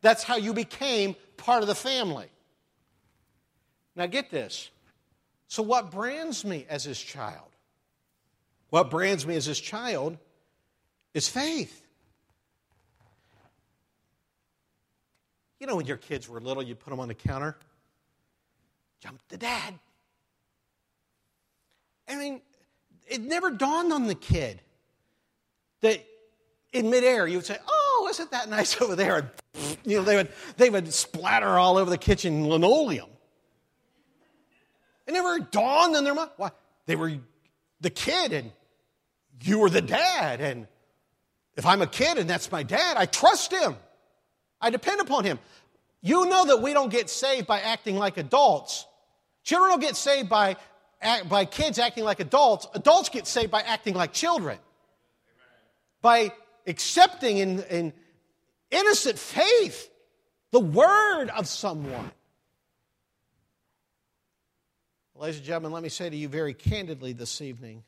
That's 0.02 0.24
how 0.24 0.36
you 0.36 0.54
became 0.54 1.16
part 1.38 1.62
of 1.62 1.68
the 1.68 1.76
family. 1.76 2.28
Now 3.96 4.06
get 4.06 4.30
this. 4.30 4.70
So, 5.48 5.64
what 5.64 5.92
brands 5.92 6.46
me 6.46 6.66
as 6.70 6.84
his 6.84 7.00
child? 7.00 7.48
What 8.70 8.90
brands 8.90 9.28
me 9.28 9.36
as 9.36 9.46
his 9.46 9.60
child 9.60 10.18
is 11.14 11.28
faith. 11.28 11.86
You 15.60 15.68
know, 15.68 15.76
when 15.76 15.86
your 15.86 15.98
kids 15.98 16.28
were 16.28 16.40
little, 16.40 16.64
you 16.64 16.74
put 16.74 16.90
them 16.90 17.00
on 17.00 17.08
the 17.08 17.14
counter, 17.14 17.56
jump 19.00 19.22
to 19.30 19.38
dad. 19.38 19.76
I 22.08 22.16
mean, 22.16 22.42
it 23.08 23.22
never 23.22 23.52
dawned 23.52 23.94
on 23.94 24.08
the 24.08 24.16
kid 24.16 24.62
that 25.82 26.04
in 26.74 26.90
midair 26.90 27.28
you 27.28 27.38
would 27.38 27.46
say, 27.46 27.58
"Oh, 27.68 28.08
isn't 28.10 28.32
that 28.32 28.50
nice 28.50 28.80
over 28.82 28.96
there?" 28.96 29.18
And 29.18 29.78
you 29.86 29.98
know, 29.98 30.04
they 30.04 30.16
would 30.16 30.30
they 30.58 30.70
would 30.70 30.94
splatter 30.94 31.58
all 31.58 31.78
over 31.78 31.90
the 31.90 31.98
kitchen 31.98 32.48
linoleum. 32.48 33.10
It 35.08 35.14
never 35.14 35.40
dawned 35.40 35.96
on 35.96 36.04
their 36.04 36.14
mind. 36.14 36.32
Why? 36.38 36.52
They 36.86 36.96
were 36.96 37.14
the 37.82 37.90
kid, 37.90 38.34
and 38.34 38.52
you 39.44 39.60
were 39.60 39.70
the 39.70 39.82
dad. 39.82 40.42
And 40.42 40.68
if 41.56 41.66
I'm 41.66 41.82
a 41.82 41.88
kid 41.88 42.18
and 42.18 42.30
that's 42.30 42.52
my 42.52 42.64
dad, 42.64 42.98
I 42.98 43.06
trust 43.06 43.52
him. 43.52 43.76
I 44.62 44.70
depend 44.70 45.02
upon 45.02 45.24
Him. 45.24 45.40
You 46.02 46.26
know 46.26 46.46
that 46.46 46.62
we 46.62 46.74
don't 46.74 46.92
get 46.92 47.10
saved 47.10 47.48
by 47.48 47.60
acting 47.60 47.98
like 47.98 48.18
adults. 48.18 48.86
Children 49.44 49.72
don't 49.72 49.80
get 49.80 49.96
saved 49.96 50.30
by, 50.30 50.56
by 51.02 51.46
kids 51.46 51.80
acting 51.80 52.04
like 52.04 52.20
adults. 52.20 52.68
Adults 52.74 53.10
get 53.10 53.28
saved 53.28 53.52
by 53.52 53.62
acting 53.62 53.96
like 53.96 54.14
children. 54.14 54.58
By 56.02 56.32
accepting 56.68 57.38
in, 57.38 57.64
in 57.64 57.94
innocent 58.70 59.18
faith 59.18 59.90
the 60.52 60.60
word 60.60 61.30
of 61.30 61.48
someone. 61.48 62.12
Ladies 65.16 65.38
and 65.38 65.46
gentlemen, 65.46 65.72
let 65.72 65.84
me 65.84 65.90
say 65.90 66.10
to 66.10 66.16
you 66.16 66.28
very 66.28 66.54
candidly 66.54 67.14
this 67.14 67.42
evening 67.42 67.84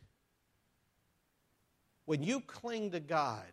when 2.06 2.22
you 2.22 2.42
cling 2.42 2.92
to 2.92 3.00
God, 3.00 3.48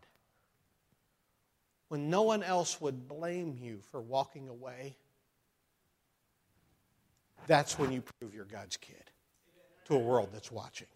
when 1.88 2.10
no 2.10 2.22
one 2.22 2.42
else 2.42 2.80
would 2.80 3.08
blame 3.08 3.56
you 3.58 3.78
for 3.90 4.00
walking 4.00 4.48
away, 4.48 4.96
that's 7.46 7.78
when 7.78 7.92
you 7.92 8.02
prove 8.02 8.34
you're 8.34 8.44
God's 8.44 8.76
kid 8.76 9.09
to 9.90 9.96
a 9.96 9.98
world 9.98 10.30
that's 10.32 10.50
watching. 10.50 10.86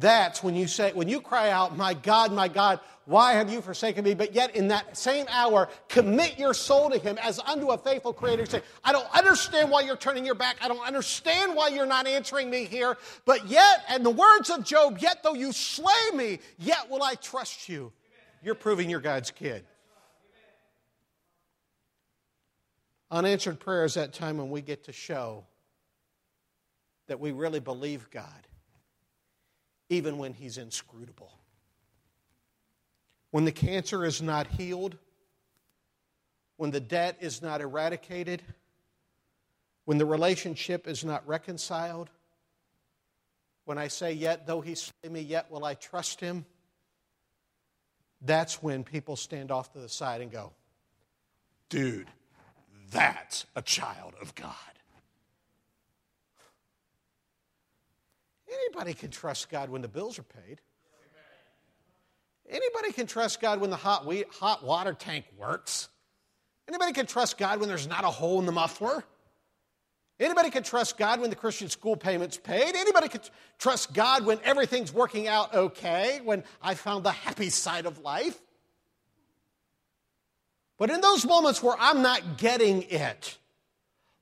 That's 0.00 0.42
when 0.42 0.54
you 0.54 0.66
say, 0.68 0.92
when 0.92 1.08
you 1.08 1.20
cry 1.20 1.50
out, 1.50 1.76
My 1.76 1.92
God, 1.92 2.32
my 2.32 2.48
God, 2.48 2.80
why 3.04 3.34
have 3.34 3.52
you 3.52 3.60
forsaken 3.60 4.04
me? 4.04 4.14
But 4.14 4.34
yet 4.34 4.56
in 4.56 4.68
that 4.68 4.96
same 4.96 5.26
hour, 5.28 5.68
commit 5.88 6.38
your 6.38 6.54
soul 6.54 6.88
to 6.90 6.98
Him 6.98 7.18
as 7.18 7.38
unto 7.40 7.68
a 7.70 7.78
faithful 7.78 8.12
Creator. 8.12 8.46
Say, 8.46 8.62
I 8.84 8.92
don't 8.92 9.10
understand 9.14 9.70
why 9.70 9.82
you're 9.82 9.96
turning 9.96 10.24
your 10.24 10.34
back. 10.34 10.56
I 10.62 10.68
don't 10.68 10.86
understand 10.86 11.54
why 11.54 11.68
you're 11.68 11.84
not 11.84 12.06
answering 12.06 12.48
me 12.48 12.64
here. 12.64 12.96
But 13.26 13.48
yet, 13.48 13.84
and 13.88 14.06
the 14.06 14.10
words 14.10 14.48
of 14.48 14.64
Job, 14.64 14.98
yet 14.98 15.22
though 15.22 15.34
you 15.34 15.52
slay 15.52 16.10
me, 16.14 16.38
yet 16.58 16.88
will 16.88 17.02
I 17.02 17.14
trust 17.16 17.68
you. 17.68 17.92
You're 18.42 18.54
proving 18.54 18.88
you're 18.88 19.00
God's 19.00 19.30
kid. 19.30 19.64
Unanswered 23.10 23.60
prayer 23.60 23.84
is 23.84 23.94
that 23.94 24.14
time 24.14 24.38
when 24.38 24.48
we 24.48 24.62
get 24.62 24.84
to 24.84 24.92
show 24.92 25.44
that 27.12 27.20
we 27.20 27.30
really 27.30 27.60
believe 27.60 28.08
God 28.08 28.46
even 29.90 30.16
when 30.16 30.32
he's 30.32 30.56
inscrutable. 30.56 31.30
When 33.32 33.44
the 33.44 33.52
cancer 33.52 34.06
is 34.06 34.22
not 34.22 34.46
healed, 34.46 34.96
when 36.56 36.70
the 36.70 36.80
debt 36.80 37.18
is 37.20 37.42
not 37.42 37.60
eradicated, 37.60 38.40
when 39.84 39.98
the 39.98 40.06
relationship 40.06 40.88
is 40.88 41.04
not 41.04 41.28
reconciled, 41.28 42.08
when 43.66 43.76
I 43.76 43.88
say, 43.88 44.14
Yet 44.14 44.46
though 44.46 44.62
he 44.62 44.74
slay 44.74 45.10
me, 45.10 45.20
yet 45.20 45.50
will 45.50 45.66
I 45.66 45.74
trust 45.74 46.18
him, 46.18 46.46
that's 48.22 48.62
when 48.62 48.84
people 48.84 49.16
stand 49.16 49.50
off 49.50 49.70
to 49.74 49.80
the 49.80 49.90
side 49.90 50.22
and 50.22 50.32
go, 50.32 50.54
Dude, 51.68 52.08
that's 52.90 53.44
a 53.54 53.60
child 53.60 54.14
of 54.22 54.34
God. 54.34 54.54
Anybody 58.52 58.94
can 58.94 59.10
trust 59.10 59.50
God 59.50 59.70
when 59.70 59.82
the 59.82 59.88
bills 59.88 60.18
are 60.18 60.24
paid. 60.24 60.60
Anybody 62.48 62.92
can 62.92 63.06
trust 63.06 63.40
God 63.40 63.60
when 63.60 63.70
the 63.70 63.76
hot, 63.76 64.06
hot 64.32 64.64
water 64.64 64.92
tank 64.92 65.24
works. 65.38 65.88
Anybody 66.68 66.92
can 66.92 67.06
trust 67.06 67.38
God 67.38 67.60
when 67.60 67.68
there's 67.68 67.86
not 67.86 68.04
a 68.04 68.08
hole 68.08 68.38
in 68.40 68.46
the 68.46 68.52
muffler. 68.52 69.04
Anybody 70.20 70.50
can 70.50 70.62
trust 70.62 70.98
God 70.98 71.20
when 71.20 71.30
the 71.30 71.36
Christian 71.36 71.68
school 71.68 71.96
payment's 71.96 72.36
paid. 72.36 72.76
Anybody 72.76 73.08
can 73.08 73.22
trust 73.58 73.92
God 73.92 74.24
when 74.26 74.38
everything's 74.44 74.92
working 74.92 75.26
out 75.26 75.54
okay, 75.54 76.20
when 76.22 76.44
I 76.60 76.74
found 76.74 77.04
the 77.04 77.10
happy 77.10 77.50
side 77.50 77.86
of 77.86 77.98
life. 78.00 78.40
But 80.78 80.90
in 80.90 81.00
those 81.00 81.24
moments 81.24 81.62
where 81.62 81.76
I'm 81.78 82.02
not 82.02 82.38
getting 82.38 82.82
it, 82.82 83.38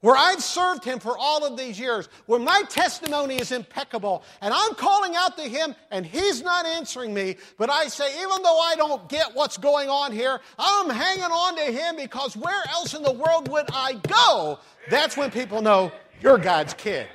where 0.00 0.16
I've 0.16 0.42
served 0.42 0.84
him 0.84 0.98
for 0.98 1.16
all 1.18 1.44
of 1.44 1.58
these 1.58 1.78
years, 1.78 2.08
where 2.26 2.40
my 2.40 2.62
testimony 2.68 3.38
is 3.38 3.52
impeccable, 3.52 4.24
and 4.40 4.52
I'm 4.54 4.74
calling 4.74 5.14
out 5.14 5.36
to 5.36 5.42
him 5.42 5.74
and 5.90 6.06
he's 6.06 6.42
not 6.42 6.66
answering 6.66 7.12
me, 7.12 7.36
but 7.58 7.70
I 7.70 7.88
say, 7.88 8.22
even 8.22 8.42
though 8.42 8.58
I 8.58 8.74
don't 8.76 9.08
get 9.08 9.34
what's 9.34 9.58
going 9.58 9.88
on 9.88 10.12
here, 10.12 10.40
I'm 10.58 10.88
hanging 10.88 11.24
on 11.24 11.56
to 11.56 11.64
him 11.64 11.96
because 11.96 12.36
where 12.36 12.62
else 12.70 12.94
in 12.94 13.02
the 13.02 13.12
world 13.12 13.48
would 13.48 13.66
I 13.72 13.94
go? 13.94 14.58
That's 14.88 15.16
when 15.16 15.30
people 15.30 15.60
know 15.60 15.92
you're 16.22 16.38
God's 16.38 16.74
kid. 16.74 17.06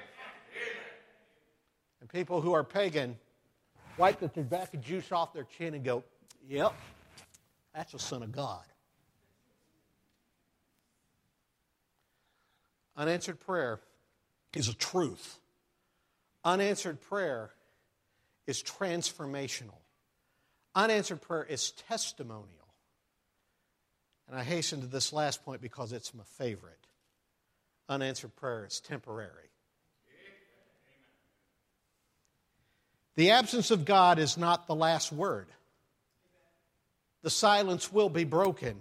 And 2.01 2.09
people 2.09 2.41
who 2.41 2.53
are 2.53 2.63
pagan 2.63 3.17
wipe 3.97 4.19
the 4.19 4.27
tobacco 4.27 4.77
juice 4.77 5.11
off 5.11 5.33
their 5.33 5.45
chin 5.45 5.73
and 5.73 5.83
go, 5.83 6.03
yep, 6.47 6.73
that's 7.73 7.93
a 7.95 7.99
son 7.99 8.21
of 8.21 8.31
God. 8.31 8.63
Unanswered 12.97 13.39
prayer 13.39 13.79
is 14.53 14.69
a 14.69 14.73
truth. 14.73 15.39
Unanswered 16.43 17.01
prayer 17.01 17.51
is 18.47 18.63
transformational. 18.63 19.79
Unanswered 20.75 21.21
prayer 21.21 21.43
is 21.43 21.71
testimonial. 21.71 22.49
And 24.27 24.37
I 24.37 24.43
hasten 24.43 24.81
to 24.81 24.87
this 24.87 25.13
last 25.13 25.43
point 25.43 25.61
because 25.61 25.91
it's 25.91 26.13
my 26.13 26.23
favorite. 26.37 26.87
Unanswered 27.89 28.35
prayer 28.35 28.65
is 28.65 28.79
temporary. 28.79 29.49
The 33.15 33.31
absence 33.31 33.71
of 33.71 33.85
God 33.85 34.19
is 34.19 34.37
not 34.37 34.67
the 34.67 34.75
last 34.75 35.11
word. 35.11 35.47
The 37.21 37.29
silence 37.29 37.91
will 37.91 38.09
be 38.09 38.23
broken 38.23 38.79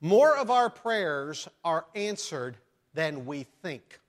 more 0.00 0.36
of 0.36 0.50
our 0.50 0.70
prayers 0.70 1.48
are 1.64 1.84
answered 1.94 2.56
than 2.94 3.26
we 3.26 3.44
think. 3.62 4.00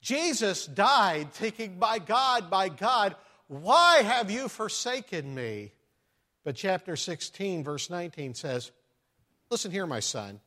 Jesus 0.00 0.66
died 0.66 1.32
thinking, 1.32 1.78
By 1.78 1.98
God, 1.98 2.50
by 2.50 2.68
God, 2.68 3.14
why 3.46 4.02
have 4.02 4.30
you 4.30 4.48
forsaken 4.48 5.34
me? 5.34 5.72
But 6.44 6.56
chapter 6.56 6.96
16, 6.96 7.62
verse 7.62 7.88
19 7.88 8.34
says, 8.34 8.72
Listen 9.50 9.70
here, 9.70 9.86
my 9.86 10.00
son. 10.00 10.40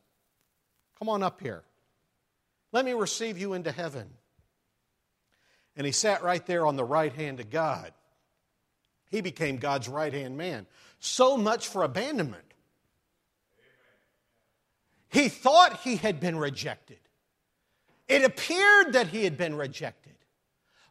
Come 0.99 1.09
on 1.09 1.23
up 1.23 1.41
here. 1.41 1.63
Let 2.71 2.83
me 2.83 2.93
receive 2.93 3.37
you 3.37 3.53
into 3.53 3.71
heaven. 3.71 4.09
And 5.77 5.85
he 5.85 5.91
sat 5.91 6.23
right 6.23 6.45
there 6.45 6.65
on 6.65 6.75
the 6.75 6.83
right 6.83 7.13
hand 7.13 7.39
of 7.39 7.49
God. 7.49 7.93
He 9.09 9.21
became 9.21 9.57
God's 9.57 9.87
right 9.87 10.11
hand 10.11 10.37
man. 10.37 10.65
So 10.99 11.37
much 11.37 11.67
for 11.67 11.83
abandonment. 11.83 12.44
He 15.09 15.29
thought 15.29 15.81
he 15.81 15.95
had 15.97 16.19
been 16.19 16.37
rejected. 16.37 16.99
It 18.07 18.23
appeared 18.23 18.93
that 18.93 19.07
he 19.07 19.23
had 19.23 19.37
been 19.37 19.55
rejected. 19.55 20.13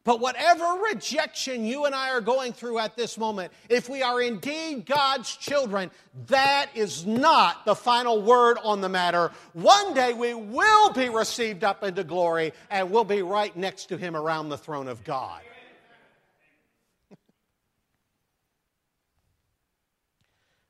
But 0.05 0.21
whatever 0.21 0.65
rejection 0.91 1.65
you 1.65 1.87
and 1.87 1.95
I 1.95 2.11
are 2.11 2.21
going 2.21 2.53
through 2.53 2.79
at 2.79 2.95
this 2.95 3.17
moment, 3.17 3.55
if 3.71 3.89
we 3.89 4.03
are 4.03 4.21
indeed 4.21 4.85
God's 4.85 5.35
children, 5.35 5.91
that 6.27 6.69
is 6.75 7.07
not 7.07 7.65
the 7.65 7.75
final 7.75 8.21
word 8.21 8.59
on 8.63 8.83
the 8.83 8.91
matter. 8.91 9.33
One 9.55 9.95
day 9.95 10.13
we 10.13 10.35
will 10.35 10.93
be 10.93 11.09
received 11.09 11.65
up 11.65 11.83
into 11.83 12.05
glory 12.05 12.53
and 12.71 12.91
we'll 12.91 13.05
be 13.05 13.23
right 13.23 13.57
next 13.57 13.87
to 13.87 13.97
Him 13.97 14.15
around 14.15 14.51
the 14.51 14.59
throne 14.59 14.89
of 14.89 15.05
God. 15.05 15.41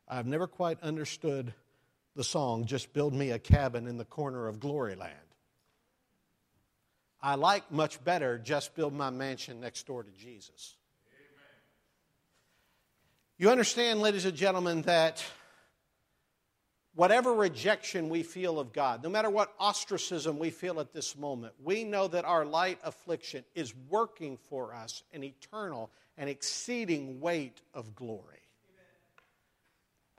I've 0.08 0.26
never 0.26 0.46
quite 0.46 0.80
understood 0.80 1.54
the 2.14 2.24
song, 2.24 2.66
Just 2.66 2.92
Build 2.92 3.12
Me 3.12 3.30
a 3.30 3.38
Cabin 3.38 3.86
in 3.86 3.96
the 3.96 4.04
Corner 4.04 4.46
of 4.46 4.60
Gloryland. 4.60 5.10
I 7.20 7.34
like 7.36 7.72
much 7.72 8.02
better, 8.04 8.38
Just 8.38 8.74
Build 8.74 8.92
My 8.92 9.10
Mansion 9.10 9.60
Next 9.60 9.86
Door 9.86 10.04
to 10.04 10.10
Jesus. 10.12 10.76
Amen. 11.08 11.60
You 13.38 13.50
understand, 13.50 14.00
ladies 14.00 14.26
and 14.26 14.36
gentlemen, 14.36 14.82
that 14.82 15.24
whatever 16.94 17.32
rejection 17.32 18.08
we 18.08 18.22
feel 18.22 18.60
of 18.60 18.72
God, 18.72 19.02
no 19.02 19.08
matter 19.08 19.30
what 19.30 19.52
ostracism 19.58 20.38
we 20.38 20.50
feel 20.50 20.78
at 20.80 20.92
this 20.92 21.16
moment, 21.16 21.54
we 21.62 21.82
know 21.82 22.06
that 22.06 22.24
our 22.24 22.44
light 22.44 22.78
affliction 22.84 23.44
is 23.54 23.74
working 23.88 24.36
for 24.36 24.74
us 24.74 25.02
an 25.12 25.24
eternal 25.24 25.90
and 26.16 26.30
exceeding 26.30 27.20
weight 27.20 27.60
of 27.72 27.96
glory. 27.96 28.43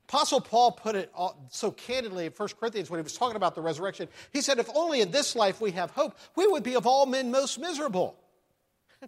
Apostle 0.07 0.39
Paul 0.39 0.71
put 0.71 0.95
it 0.95 1.11
so 1.49 1.71
candidly 1.71 2.27
in 2.27 2.31
1 2.31 2.49
Corinthians 2.59 2.91
when 2.91 2.99
he 2.99 3.03
was 3.03 3.17
talking 3.17 3.35
about 3.35 3.55
the 3.55 3.61
resurrection. 3.61 4.07
He 4.31 4.41
said, 4.41 4.59
If 4.59 4.69
only 4.75 5.01
in 5.01 5.09
this 5.09 5.35
life 5.35 5.59
we 5.59 5.71
have 5.71 5.89
hope, 5.91 6.15
we 6.35 6.45
would 6.45 6.61
be 6.61 6.75
of 6.75 6.85
all 6.85 7.07
men 7.07 7.31
most 7.31 7.59
miserable. 7.59 8.15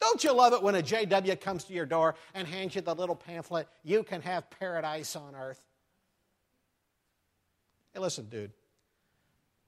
Don't 0.00 0.24
you 0.24 0.32
love 0.32 0.54
it 0.54 0.62
when 0.62 0.76
a 0.76 0.82
JW 0.82 1.38
comes 1.42 1.64
to 1.64 1.74
your 1.74 1.84
door 1.84 2.14
and 2.32 2.48
hands 2.48 2.74
you 2.74 2.80
the 2.80 2.94
little 2.94 3.14
pamphlet, 3.14 3.68
You 3.84 4.02
can 4.02 4.22
have 4.22 4.48
paradise 4.48 5.14
on 5.14 5.34
earth? 5.36 5.62
Hey, 7.92 8.00
listen, 8.00 8.30
dude. 8.30 8.52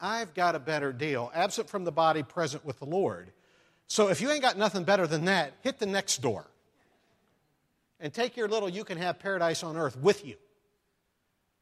I've 0.00 0.33
got 0.33 0.57
a 0.57 0.59
better 0.59 0.92
deal, 0.92 1.31
absent 1.35 1.68
from 1.68 1.85
the 1.85 1.92
body, 1.92 2.22
present 2.22 2.64
with 2.64 2.78
the 2.78 2.87
Lord. 2.87 3.31
So 3.88 4.09
if 4.09 4.22
you 4.22 4.31
ain't 4.31 4.42
got 4.42 4.57
nothing 4.57 4.85
better 4.85 5.07
than 5.07 5.26
that, 5.26 5.52
hit 5.61 5.78
the 5.78 5.87
next 5.87 6.22
door 6.22 6.46
and 8.03 8.12
take 8.12 8.37
your 8.37 8.49
little 8.49 8.69
you 8.69 8.85
can 8.85 8.99
have 8.99 9.21
paradise 9.21 9.62
on 9.62 9.77
earth 9.77 9.97
with 9.97 10.27
you. 10.27 10.35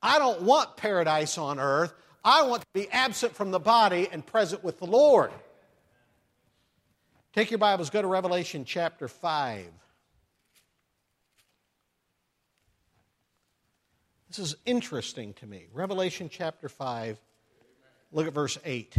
I 0.02 0.18
don't 0.18 0.42
want 0.42 0.76
paradise 0.76 1.36
on 1.36 1.60
earth. 1.60 1.92
I 2.24 2.42
want 2.44 2.62
to 2.62 2.68
be 2.72 2.88
absent 2.90 3.36
from 3.36 3.50
the 3.50 3.60
body 3.60 4.08
and 4.10 4.26
present 4.26 4.64
with 4.64 4.78
the 4.78 4.86
Lord. 4.86 5.30
Take 7.34 7.50
your 7.50 7.58
Bibles, 7.58 7.90
go 7.90 8.02
to 8.02 8.08
Revelation 8.08 8.64
chapter 8.64 9.06
5. 9.06 9.66
This 14.28 14.38
is 14.38 14.56
interesting 14.64 15.34
to 15.34 15.46
me. 15.46 15.66
Revelation 15.72 16.30
chapter 16.32 16.68
5, 16.68 17.18
look 18.12 18.26
at 18.26 18.32
verse 18.32 18.58
8. 18.64 18.96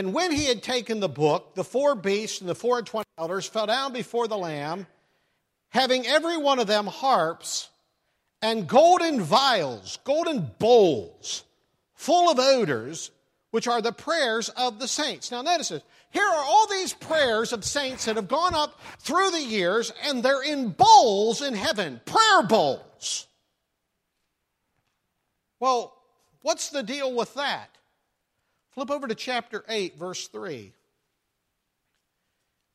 And 0.00 0.14
when 0.14 0.32
he 0.32 0.46
had 0.46 0.62
taken 0.62 0.98
the 0.98 1.10
book, 1.10 1.54
the 1.54 1.62
four 1.62 1.94
beasts 1.94 2.40
and 2.40 2.48
the 2.48 2.54
four 2.54 2.78
and 2.78 2.86
twenty 2.86 3.04
elders 3.18 3.44
fell 3.44 3.66
down 3.66 3.92
before 3.92 4.28
the 4.28 4.38
Lamb, 4.38 4.86
having 5.68 6.06
every 6.06 6.38
one 6.38 6.58
of 6.58 6.66
them 6.66 6.86
harps 6.86 7.68
and 8.40 8.66
golden 8.66 9.20
vials, 9.20 9.98
golden 10.04 10.52
bowls, 10.58 11.44
full 11.92 12.30
of 12.30 12.38
odors, 12.38 13.10
which 13.50 13.68
are 13.68 13.82
the 13.82 13.92
prayers 13.92 14.48
of 14.48 14.78
the 14.78 14.88
saints. 14.88 15.30
Now, 15.30 15.42
notice 15.42 15.68
this. 15.68 15.82
Here 16.12 16.24
are 16.24 16.44
all 16.44 16.66
these 16.66 16.94
prayers 16.94 17.52
of 17.52 17.62
saints 17.62 18.06
that 18.06 18.16
have 18.16 18.26
gone 18.26 18.54
up 18.54 18.80
through 19.00 19.32
the 19.32 19.42
years, 19.42 19.92
and 20.06 20.22
they're 20.22 20.42
in 20.42 20.70
bowls 20.70 21.42
in 21.42 21.52
heaven, 21.52 22.00
prayer 22.06 22.42
bowls. 22.48 23.26
Well, 25.58 25.94
what's 26.40 26.70
the 26.70 26.82
deal 26.82 27.14
with 27.14 27.34
that? 27.34 27.68
Flip 28.80 28.92
over 28.92 29.08
to 29.08 29.14
chapter 29.14 29.62
8, 29.68 29.98
verse 29.98 30.26
3. 30.28 30.72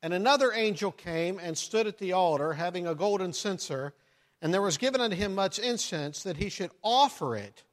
And 0.04 0.14
another 0.14 0.54
angel 0.54 0.92
came 0.92 1.40
and 1.40 1.58
stood 1.58 1.88
at 1.88 1.98
the 1.98 2.14
altar, 2.14 2.54
having 2.54 2.86
a 2.86 2.94
golden 2.94 3.34
censer, 3.34 3.92
and 4.40 4.54
there 4.54 4.62
was 4.62 4.78
given 4.78 5.02
unto 5.02 5.16
him 5.16 5.34
much 5.34 5.58
incense, 5.58 6.22
that 6.22 6.38
he 6.38 6.50
should 6.50 6.70
offer 6.84 7.36
it 7.36 7.64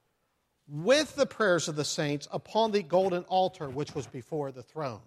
with 0.66 1.14
the 1.14 1.26
prayers 1.26 1.68
of 1.68 1.76
the 1.76 1.84
saints 1.84 2.26
upon 2.32 2.72
the 2.72 2.82
golden 2.82 3.24
altar 3.24 3.68
which 3.68 3.94
was 3.94 4.06
before 4.06 4.50
the 4.50 4.62
throne. 4.62 5.02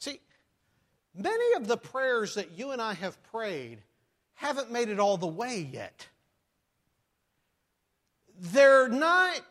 See, 0.00 0.18
many 1.14 1.54
of 1.54 1.68
the 1.68 1.76
prayers 1.76 2.34
that 2.34 2.58
you 2.58 2.72
and 2.72 2.82
I 2.82 2.94
have 2.94 3.22
prayed 3.30 3.78
haven't 4.34 4.72
made 4.72 4.88
it 4.88 4.98
all 4.98 5.16
the 5.16 5.28
way 5.28 5.60
yet. 5.60 6.08
They're 8.36 8.88
not 8.88 9.44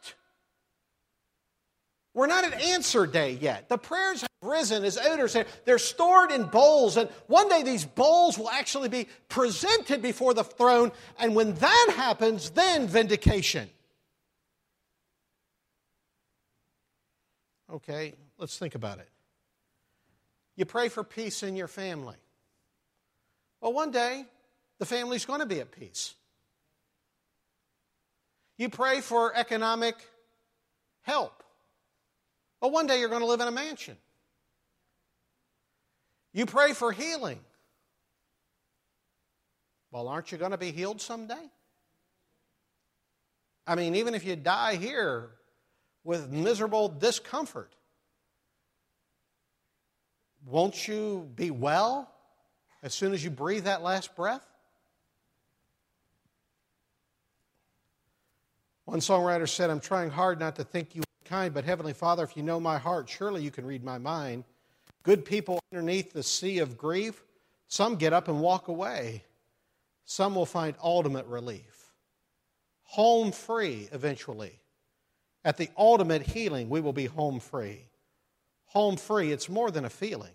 we're 2.15 2.28
not 2.28 2.45
at 2.45 2.60
answer 2.62 3.06
day 3.06 3.34
yet. 3.34 3.67
The 3.67 3.78
prayers 3.78 4.21
have 4.21 4.30
risen 4.41 4.86
as 4.86 4.97
odors. 4.97 5.36
They're 5.65 5.78
stored 5.78 6.32
in 6.32 6.45
bowls, 6.45 6.95
and 6.95 7.10
one 7.28 7.49
day 7.49 7.62
these 7.62 7.84
bowls 7.84 8.39
will 8.39 8.49
actually 8.49 8.88
be 8.88 9.08
presented 9.28 10.01
before 10.01 10.34
the 10.34 10.45
throne, 10.45 10.93
and 11.19 11.36
when 11.36 11.54
that 11.56 11.93
happens, 11.95 12.51
then 12.51 12.88
vindication. 12.88 13.69
Okay, 17.71 18.13
let's 18.38 18.58
think 18.58 18.75
about 18.75 18.99
it. 18.99 19.10
You 20.56 20.63
pray 20.63 20.88
for 20.88 21.04
peace 21.04 21.43
in 21.43 21.58
your 21.58 21.67
family. 21.67 22.15
Well, 23.60 23.73
one 23.73 23.91
day, 23.91 24.23
the 24.80 24.86
family's 24.86 25.25
going 25.25 25.41
to 25.41 25.45
be 25.45 25.60
at 25.60 25.71
peace. 25.71 26.13
You 28.58 28.69
pray 28.69 29.01
for 29.01 29.36
economic 29.36 29.95
help. 31.01 31.43
Well, 32.65 32.71
one 32.71 32.88
day 32.88 32.99
you're 32.99 33.10
going 33.10 33.21
to 33.21 33.28
live 33.28 33.41
in 33.41 33.47
a 33.47 33.51
mansion. 33.51 33.95
You 36.34 36.47
pray 36.47 36.73
for 36.73 36.91
healing. 36.91 37.39
Well, 39.91 40.08
aren't 40.08 40.32
you 40.32 40.39
going 40.39 40.49
to 40.49 40.58
be 40.58 40.71
healed 40.71 40.99
someday? 40.99 41.51
I 43.67 43.75
mean, 43.75 43.93
even 43.93 44.15
if 44.15 44.25
you 44.25 44.36
die 44.36 44.78
here 44.78 45.30
with 46.04 46.32
miserable 46.32 46.89
discomfort, 46.89 47.71
won't 50.43 50.88
you 50.88 51.30
be 51.36 51.51
well 51.51 52.12
as 52.82 52.95
soon 52.95 53.13
as 53.13 53.23
you 53.23 53.30
breathe 53.30 53.65
that 53.65 53.84
last 53.84 54.15
breath? 54.15 54.43
One 58.86 59.01
songwriter 59.01 59.47
said, 59.47 59.69
I'm 59.69 59.80
trying 59.80 60.10
hard 60.10 60.39
not 60.39 60.56
to 60.56 60.63
think 60.63 60.95
you 60.95 61.04
kind, 61.26 61.54
but 61.54 61.66
Heavenly 61.66 61.94
Father, 61.94 62.24
if 62.24 62.38
you 62.38 62.44
know 62.44 62.60
my 62.60 62.78
heart, 62.78 63.10
surely 63.10 63.44
you 63.44 63.52
can 63.52 63.66
read 63.66 63.84
my 63.84 63.98
mind. 63.98 64.44
Good 65.04 65.26
people 65.26 65.60
underneath 65.72 66.14
the 66.14 66.24
sea 66.24 66.60
of 66.60 66.78
grief, 66.78 67.24
some 67.68 67.96
get 67.96 68.14
up 68.14 68.28
and 68.28 68.40
walk 68.40 68.68
away. 68.68 69.24
Some 70.06 70.36
will 70.36 70.46
find 70.46 70.76
ultimate 70.82 71.26
relief. 71.26 71.92
Home 72.84 73.32
free 73.32 73.90
eventually. 73.92 74.60
At 75.44 75.58
the 75.58 75.70
ultimate 75.78 76.22
healing, 76.22 76.70
we 76.70 76.82
will 76.82 76.94
be 76.94 77.06
home 77.06 77.40
free. 77.40 77.88
Home 78.68 78.98
free, 78.98 79.32
it's 79.32 79.50
more 79.50 79.72
than 79.72 79.86
a 79.86 79.90
feeling. 79.90 80.34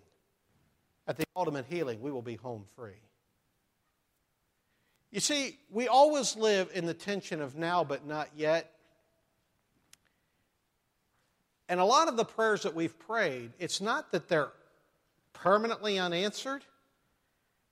At 1.07 1.17
the 1.17 1.25
ultimate 1.35 1.65
healing, 1.67 2.01
we 2.01 2.11
will 2.11 2.21
be 2.21 2.35
home 2.35 2.65
free. 2.75 3.01
You 5.11 5.19
see, 5.19 5.57
we 5.69 5.87
always 5.87 6.37
live 6.37 6.69
in 6.73 6.85
the 6.85 6.93
tension 6.93 7.41
of 7.41 7.55
now 7.57 7.83
but 7.83 8.05
not 8.05 8.29
yet. 8.35 8.73
And 11.71 11.79
a 11.79 11.85
lot 11.85 12.09
of 12.09 12.17
the 12.17 12.25
prayers 12.25 12.63
that 12.63 12.75
we've 12.75 12.99
prayed, 12.99 13.53
it's 13.57 13.79
not 13.79 14.11
that 14.11 14.27
they're 14.27 14.51
permanently 15.31 15.97
unanswered, 15.97 16.65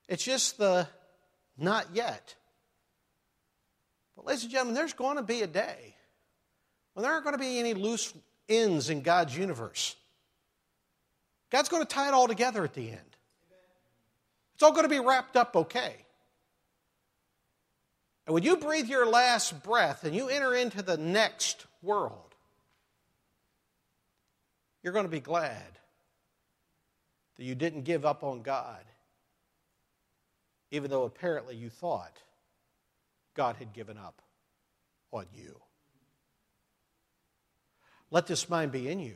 it's 0.08 0.24
just 0.24 0.58
the 0.58 0.88
not 1.58 1.86
yet. 1.94 2.34
But, 4.16 4.26
ladies 4.26 4.44
and 4.44 4.54
gentlemen, 4.54 4.74
there's 4.74 4.94
going 4.94 5.18
to 5.18 5.22
be 5.22 5.42
a 5.42 5.48
day 5.48 5.96
when 6.94 7.04
there 7.04 7.12
aren't 7.12 7.26
going 7.26 7.36
to 7.36 7.44
be 7.44 7.60
any 7.60 7.74
loose 7.74 8.14
ends 8.48 8.90
in 8.90 9.02
God's 9.02 9.38
universe. 9.38 9.98
God's 11.50 11.68
going 11.68 11.86
to 11.86 11.94
tie 11.94 12.08
it 12.08 12.14
all 12.14 12.30
together 12.30 12.64
at 12.64 12.76
the 12.76 12.92
end. 12.92 13.18
It's 14.54 14.64
all 14.64 14.72
going 14.72 14.84
to 14.84 14.90
be 14.90 15.02
wrapped 15.02 15.36
up 15.36 15.58
okay. 15.58 15.94
And 18.26 18.34
when 18.34 18.44
you 18.44 18.56
breathe 18.56 18.88
your 18.88 19.06
last 19.06 19.62
breath 19.62 20.06
and 20.06 20.16
you 20.16 20.30
enter 20.30 20.56
into 20.56 20.82
the 20.82 20.96
next 20.96 21.66
world, 21.82 22.29
you're 24.84 24.94
going 24.94 25.06
to 25.06 25.10
be 25.10 25.20
glad 25.20 25.78
that 27.38 27.44
you 27.44 27.56
didn't 27.56 27.84
give 27.84 28.06
up 28.06 28.24
on 28.24 28.42
God, 28.42 28.84
even 30.72 30.90
though 30.90 31.04
apparently 31.04 31.56
you 31.56 31.70
thought 31.70 32.18
God 33.34 33.56
had 33.58 33.74
given 33.74 33.98
up 33.98 34.22
on 35.12 35.26
you. 35.34 35.60
Let 38.12 38.28
this 38.28 38.50
mind 38.50 38.72
be 38.72 38.90
in 38.90 39.00
you, 39.00 39.16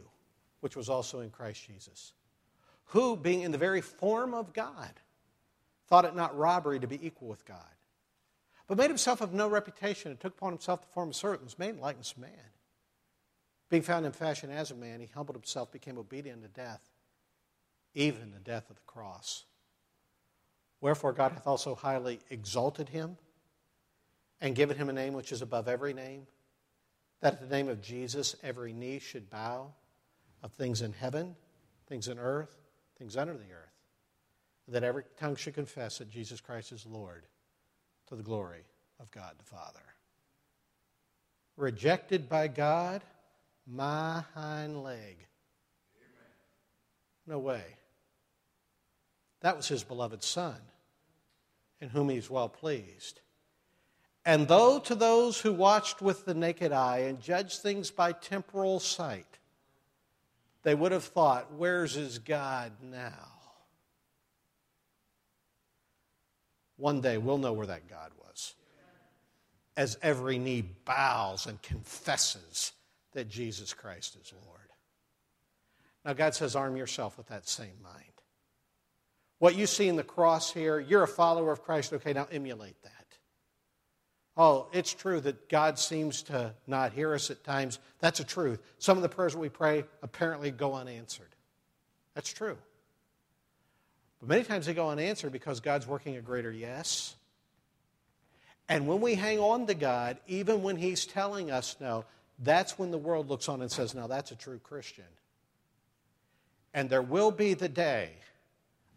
which 0.61 0.75
was 0.75 0.89
also 0.89 1.19
in 1.19 1.29
Christ 1.29 1.65
Jesus, 1.67 2.13
who, 2.85 3.15
being 3.15 3.41
in 3.41 3.51
the 3.51 3.57
very 3.57 3.81
form 3.81 4.33
of 4.33 4.53
God, 4.53 4.91
thought 5.87 6.05
it 6.05 6.15
not 6.15 6.37
robbery 6.37 6.79
to 6.79 6.87
be 6.87 7.05
equal 7.05 7.27
with 7.27 7.45
God, 7.45 7.57
but 8.67 8.77
made 8.77 8.89
himself 8.89 9.21
of 9.21 9.33
no 9.33 9.47
reputation 9.47 10.11
and 10.11 10.19
took 10.19 10.33
upon 10.37 10.51
himself 10.51 10.81
the 10.81 10.93
form 10.93 11.09
of 11.09 11.15
servant, 11.15 11.43
was 11.43 11.59
made 11.59 11.79
likeness 11.79 12.13
of 12.13 12.19
man. 12.19 12.52
Being 13.73 13.81
found 13.81 14.05
in 14.05 14.11
fashion 14.11 14.51
as 14.51 14.69
a 14.69 14.75
man, 14.75 14.99
he 14.99 15.07
humbled 15.15 15.35
himself, 15.35 15.71
became 15.71 15.97
obedient 15.97 16.43
to 16.43 16.47
death, 16.47 16.91
even 17.95 18.29
the 18.29 18.37
death 18.37 18.69
of 18.69 18.75
the 18.75 18.83
cross. 18.85 19.45
Wherefore 20.79 21.11
God 21.11 21.31
hath 21.31 21.47
also 21.47 21.73
highly 21.73 22.19
exalted 22.29 22.89
him 22.89 23.17
and 24.39 24.53
given 24.53 24.77
him 24.77 24.89
a 24.89 24.93
name 24.93 25.13
which 25.13 25.31
is 25.31 25.41
above 25.41 25.67
every 25.67 25.91
name, 25.91 26.27
that 27.21 27.33
at 27.33 27.41
the 27.41 27.47
name 27.47 27.67
of 27.67 27.81
Jesus 27.81 28.35
every 28.43 28.73
knee 28.73 28.99
should 28.99 29.27
bow 29.31 29.73
of 30.43 30.53
things 30.53 30.83
in 30.83 30.93
heaven, 30.93 31.35
things 31.87 32.07
in 32.07 32.19
earth, 32.19 32.55
things 32.99 33.17
under 33.17 33.33
the 33.33 33.39
earth, 33.39 33.73
that 34.67 34.83
every 34.83 35.05
tongue 35.19 35.35
should 35.35 35.55
confess 35.55 35.97
that 35.97 36.11
Jesus 36.11 36.39
Christ 36.39 36.71
is 36.73 36.85
Lord 36.85 37.25
to 38.09 38.15
the 38.15 38.21
glory 38.21 38.65
of 38.99 39.09
God 39.09 39.33
the 39.39 39.45
Father. 39.45 39.81
Rejected 41.57 42.29
by 42.29 42.47
God 42.47 43.01
my 43.65 44.23
hind 44.33 44.83
leg. 44.83 45.17
No 47.25 47.39
way. 47.39 47.63
That 49.41 49.57
was 49.57 49.67
his 49.67 49.83
beloved 49.83 50.23
Son, 50.23 50.55
in 51.81 51.89
whom 51.89 52.09
he's 52.09 52.29
well 52.29 52.49
pleased. 52.49 53.21
And 54.25 54.47
though 54.47 54.79
to 54.79 54.95
those 54.95 55.41
who 55.41 55.53
watched 55.53 56.01
with 56.01 56.25
the 56.25 56.33
naked 56.33 56.71
eye 56.71 56.99
and 56.99 57.21
judged 57.21 57.61
things 57.61 57.91
by 57.91 58.13
temporal 58.13 58.79
sight, 58.79 59.27
they 60.63 60.75
would 60.75 60.93
have 60.93 61.03
thought, 61.03 61.53
where's 61.53 61.93
his 61.93 62.19
God 62.19 62.71
now? 62.81 63.31
One 66.77 67.01
day 67.01 67.17
we'll 67.17 67.37
know 67.37 67.53
where 67.53 67.67
that 67.67 67.89
God 67.89 68.11
was. 68.25 68.55
As 69.75 69.97
every 70.01 70.37
knee 70.37 70.61
bows 70.61 71.45
and 71.45 71.61
confesses 71.61 72.71
that 73.13 73.29
Jesus 73.29 73.73
Christ 73.73 74.17
is 74.21 74.33
Lord. 74.45 74.59
Now, 76.05 76.13
God 76.13 76.35
says, 76.35 76.55
arm 76.55 76.75
yourself 76.75 77.17
with 77.17 77.27
that 77.27 77.47
same 77.47 77.81
mind. 77.81 78.03
What 79.39 79.55
you 79.55 79.67
see 79.67 79.87
in 79.87 79.95
the 79.95 80.03
cross 80.03 80.51
here, 80.51 80.79
you're 80.79 81.03
a 81.03 81.07
follower 81.07 81.51
of 81.51 81.63
Christ. 81.63 81.93
Okay, 81.93 82.13
now 82.13 82.27
emulate 82.31 82.81
that. 82.83 82.91
Oh, 84.35 84.67
it's 84.73 84.93
true 84.93 85.19
that 85.21 85.47
God 85.47 85.77
seems 85.77 86.23
to 86.23 86.53
not 86.65 86.93
hear 86.93 87.13
us 87.13 87.29
at 87.29 87.43
times. 87.43 87.79
That's 87.99 88.19
a 88.19 88.23
truth. 88.23 88.59
Some 88.79 88.97
of 88.97 89.03
the 89.03 89.09
prayers 89.09 89.35
we 89.35 89.49
pray 89.49 89.85
apparently 90.01 90.49
go 90.49 90.73
unanswered. 90.73 91.35
That's 92.15 92.33
true. 92.33 92.57
But 94.19 94.29
many 94.29 94.43
times 94.43 94.65
they 94.65 94.73
go 94.73 94.89
unanswered 94.89 95.31
because 95.31 95.59
God's 95.59 95.85
working 95.85 96.15
a 96.15 96.21
greater 96.21 96.51
yes. 96.51 97.15
And 98.69 98.87
when 98.87 99.01
we 99.01 99.15
hang 99.15 99.39
on 99.39 99.67
to 99.67 99.73
God, 99.73 100.17
even 100.25 100.63
when 100.63 100.77
He's 100.77 101.05
telling 101.05 101.51
us 101.51 101.75
no, 101.79 102.05
that's 102.39 102.77
when 102.79 102.91
the 102.91 102.97
world 102.97 103.29
looks 103.29 103.47
on 103.47 103.61
and 103.61 103.71
says, 103.71 103.93
Now 103.93 104.07
that's 104.07 104.31
a 104.31 104.35
true 104.35 104.59
Christian. 104.59 105.05
And 106.73 106.89
there 106.89 107.01
will 107.01 107.31
be 107.31 107.53
the 107.53 107.69
day 107.69 108.11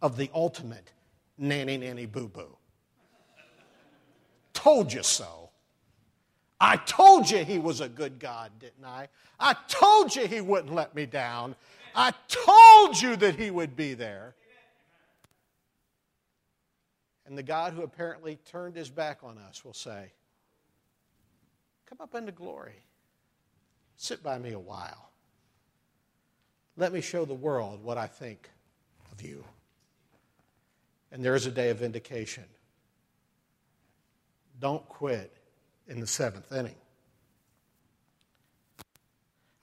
of 0.01 0.17
the 0.17 0.31
ultimate 0.35 0.93
nanny 1.39 1.77
nanny 1.77 2.07
boo 2.07 2.29
boo. 2.29 2.57
Told 4.53 4.93
you 4.93 5.03
so. 5.03 5.51
I 6.59 6.77
told 6.77 7.31
you 7.31 7.45
he 7.45 7.59
was 7.59 7.83
a 7.83 7.89
good 7.89 8.19
God, 8.19 8.51
didn't 8.59 8.85
I? 8.85 9.09
I 9.39 9.55
told 9.69 10.17
you 10.17 10.27
he 10.27 10.41
wouldn't 10.41 10.73
let 10.73 10.95
me 10.95 11.05
down. 11.05 11.55
I 11.95 12.13
told 12.29 13.01
you 13.01 13.17
that 13.17 13.37
he 13.37 13.51
would 13.51 13.77
be 13.77 13.93
there. 13.93 14.35
And 17.27 17.37
the 17.37 17.43
God 17.43 17.75
who 17.75 17.83
apparently 17.83 18.39
turned 18.47 18.77
his 18.77 18.89
back 18.89 19.19
on 19.23 19.37
us 19.37 19.65
will 19.65 19.75
say, 19.75 20.13
Come 21.87 21.99
up 22.01 22.15
into 22.15 22.33
glory. 22.33 22.86
Sit 23.97 24.23
by 24.23 24.39
me 24.39 24.53
a 24.53 24.59
while. 24.59 25.11
Let 26.77 26.93
me 26.93 27.01
show 27.01 27.25
the 27.25 27.35
world 27.35 27.83
what 27.83 27.97
I 27.97 28.07
think 28.07 28.51
of 29.13 29.23
you. 29.23 29.45
And 31.11 31.25
there 31.25 31.35
is 31.35 31.47
a 31.47 31.51
day 31.51 31.71
of 31.71 31.79
vindication. 31.79 32.45
Don't 34.61 34.87
quit 34.89 35.33
in 35.89 36.01
the 36.01 36.07
seventh 36.07 36.53
inning. 36.53 36.75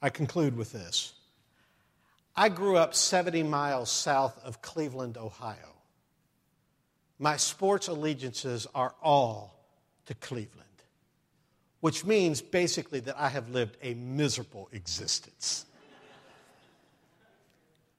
I 0.02 0.10
conclude 0.10 0.56
with 0.56 0.72
this. 0.72 1.14
I 2.36 2.48
grew 2.48 2.76
up 2.76 2.94
70 2.94 3.44
miles 3.44 3.90
south 3.90 4.38
of 4.44 4.60
Cleveland, 4.60 5.16
Ohio. 5.16 5.74
My 7.18 7.36
sports 7.36 7.88
allegiances 7.88 8.66
are 8.74 8.94
all 9.02 9.64
to 10.06 10.14
Cleveland, 10.14 10.73
which 11.84 12.02
means 12.02 12.40
basically 12.40 12.98
that 12.98 13.14
I 13.20 13.28
have 13.28 13.50
lived 13.50 13.76
a 13.82 13.92
miserable 13.92 14.70
existence. 14.72 15.66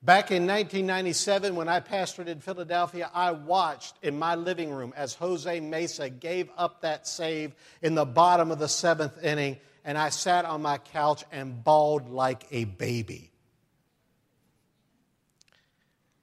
Back 0.01 0.31
in 0.31 0.47
1997, 0.47 1.55
when 1.55 1.69
I 1.69 1.81
pastored 1.81 2.25
in 2.25 2.39
Philadelphia, 2.39 3.11
I 3.13 3.29
watched 3.29 3.93
in 4.01 4.17
my 4.17 4.33
living 4.33 4.71
room 4.71 4.91
as 4.97 5.13
Jose 5.13 5.59
Mesa 5.59 6.09
gave 6.09 6.49
up 6.57 6.81
that 6.81 7.07
save 7.07 7.53
in 7.83 7.93
the 7.93 8.05
bottom 8.05 8.49
of 8.49 8.57
the 8.57 8.67
seventh 8.67 9.23
inning, 9.23 9.57
and 9.83 9.99
I 9.99 10.09
sat 10.09 10.45
on 10.45 10.63
my 10.63 10.79
couch 10.79 11.23
and 11.31 11.63
bawled 11.63 12.09
like 12.09 12.47
a 12.49 12.63
baby. 12.63 13.29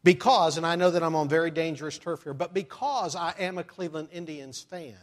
Because, 0.02 0.56
and 0.56 0.66
I 0.66 0.74
know 0.74 0.90
that 0.90 1.04
I'm 1.04 1.14
on 1.14 1.28
very 1.28 1.52
dangerous 1.52 1.96
turf 1.96 2.24
here, 2.24 2.34
but 2.34 2.54
because 2.54 3.14
I 3.14 3.34
am 3.38 3.56
a 3.56 3.62
Cleveland 3.62 4.08
Indians 4.10 4.60
fan, 4.60 4.98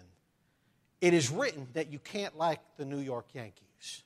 it 1.02 1.14
is 1.14 1.30
written 1.30 1.68
that 1.74 1.92
you 1.92 2.00
can't 2.00 2.38
like 2.38 2.60
the 2.78 2.86
New 2.86 3.00
York 3.00 3.28
Yankees. 3.34 4.04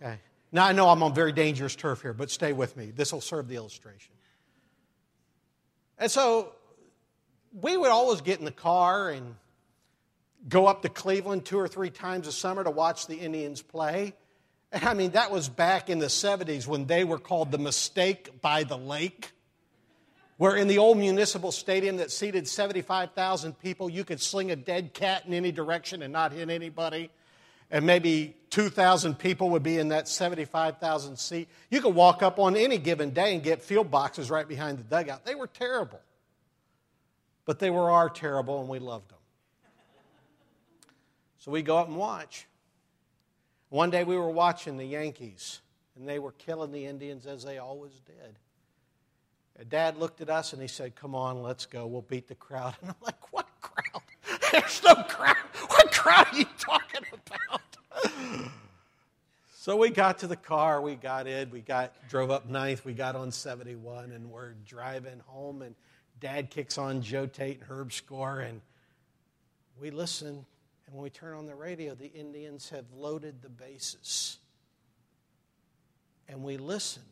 Okay? 0.00 0.18
Now, 0.52 0.66
I 0.66 0.72
know 0.72 0.88
I'm 0.88 1.02
on 1.02 1.14
very 1.14 1.32
dangerous 1.32 1.76
turf 1.76 2.02
here, 2.02 2.12
but 2.12 2.30
stay 2.30 2.52
with 2.52 2.76
me. 2.76 2.90
This 2.90 3.12
will 3.12 3.20
serve 3.20 3.48
the 3.48 3.56
illustration. 3.56 4.12
And 5.98 6.10
so 6.10 6.52
we 7.60 7.76
would 7.76 7.90
always 7.90 8.20
get 8.20 8.38
in 8.38 8.44
the 8.44 8.50
car 8.50 9.10
and 9.10 9.36
go 10.48 10.66
up 10.66 10.82
to 10.82 10.88
Cleveland 10.88 11.44
two 11.44 11.58
or 11.58 11.68
three 11.68 11.90
times 11.90 12.26
a 12.26 12.32
summer 12.32 12.64
to 12.64 12.70
watch 12.70 13.06
the 13.06 13.16
Indians 13.16 13.62
play. 13.62 14.14
I 14.72 14.94
mean, 14.94 15.12
that 15.12 15.30
was 15.30 15.48
back 15.48 15.90
in 15.90 15.98
the 15.98 16.06
70s 16.06 16.66
when 16.66 16.86
they 16.86 17.04
were 17.04 17.18
called 17.18 17.50
the 17.50 17.58
Mistake 17.58 18.40
by 18.40 18.64
the 18.64 18.78
Lake, 18.78 19.32
where 20.40 20.56
in 20.56 20.68
the 20.68 20.78
old 20.78 20.96
municipal 20.96 21.52
stadium 21.52 21.98
that 21.98 22.10
seated 22.10 22.48
75,000 22.48 23.58
people, 23.58 23.90
you 23.90 24.04
could 24.04 24.22
sling 24.22 24.50
a 24.50 24.56
dead 24.56 24.94
cat 24.94 25.26
in 25.26 25.34
any 25.34 25.52
direction 25.52 26.00
and 26.00 26.14
not 26.14 26.32
hit 26.32 26.48
anybody 26.48 27.10
and 27.70 27.84
maybe 27.84 28.34
2,000 28.48 29.18
people 29.18 29.50
would 29.50 29.62
be 29.62 29.76
in 29.76 29.88
that 29.88 30.08
75,000 30.08 31.18
seat. 31.18 31.50
You 31.68 31.82
could 31.82 31.94
walk 31.94 32.22
up 32.22 32.38
on 32.38 32.56
any 32.56 32.78
given 32.78 33.10
day 33.10 33.34
and 33.34 33.42
get 33.42 33.62
field 33.62 33.90
boxes 33.90 34.30
right 34.30 34.48
behind 34.48 34.78
the 34.78 34.82
dugout. 34.82 35.26
They 35.26 35.34
were 35.34 35.46
terrible. 35.46 36.00
But 37.44 37.58
they 37.58 37.68
were 37.68 37.90
our 37.90 38.08
terrible, 38.08 38.60
and 38.60 38.68
we 38.70 38.78
loved 38.78 39.10
them. 39.10 39.18
So 41.36 41.50
we 41.50 41.60
go 41.60 41.76
up 41.76 41.88
and 41.88 41.98
watch. 41.98 42.46
One 43.68 43.90
day 43.90 44.04
we 44.04 44.16
were 44.16 44.30
watching 44.30 44.78
the 44.78 44.86
Yankees, 44.86 45.60
and 45.98 46.08
they 46.08 46.18
were 46.18 46.32
killing 46.32 46.72
the 46.72 46.86
Indians 46.86 47.26
as 47.26 47.44
they 47.44 47.58
always 47.58 48.00
did. 48.06 48.38
Dad 49.68 49.98
looked 49.98 50.20
at 50.20 50.30
us 50.30 50.52
and 50.52 50.62
he 50.62 50.68
said, 50.68 50.94
Come 50.94 51.14
on, 51.14 51.42
let's 51.42 51.66
go. 51.66 51.86
We'll 51.86 52.02
beat 52.02 52.28
the 52.28 52.34
crowd. 52.34 52.74
And 52.82 52.90
I'm 52.90 52.96
like, 53.02 53.32
What 53.32 53.48
crowd? 53.60 54.02
There's 54.52 54.82
no 54.82 54.94
crowd. 54.94 55.36
What 55.68 55.92
crowd 55.92 56.26
are 56.32 56.38
you 56.38 56.46
talking 56.58 57.02
about? 57.26 57.60
so 59.54 59.76
we 59.76 59.90
got 59.90 60.20
to 60.20 60.26
the 60.26 60.36
car, 60.36 60.80
we 60.80 60.94
got 60.94 61.26
in, 61.26 61.50
we 61.50 61.60
got 61.60 61.92
drove 62.08 62.30
up 62.30 62.48
ninth, 62.48 62.84
we 62.84 62.94
got 62.94 63.16
on 63.16 63.30
71, 63.30 64.12
and 64.12 64.30
we're 64.30 64.54
driving 64.66 65.20
home, 65.26 65.62
and 65.62 65.74
Dad 66.20 66.50
kicks 66.50 66.78
on 66.78 67.02
Joe 67.02 67.26
Tait 67.26 67.60
and 67.60 67.68
Herb 67.68 67.92
Score, 67.92 68.40
and 68.40 68.60
we 69.80 69.90
listen, 69.90 70.44
and 70.86 70.94
when 70.94 71.02
we 71.02 71.10
turn 71.10 71.36
on 71.36 71.46
the 71.46 71.54
radio, 71.54 71.94
the 71.94 72.12
Indians 72.12 72.70
have 72.70 72.84
loaded 72.94 73.42
the 73.42 73.48
bases. 73.48 74.38
And 76.28 76.42
we 76.42 76.58
listened 76.58 77.04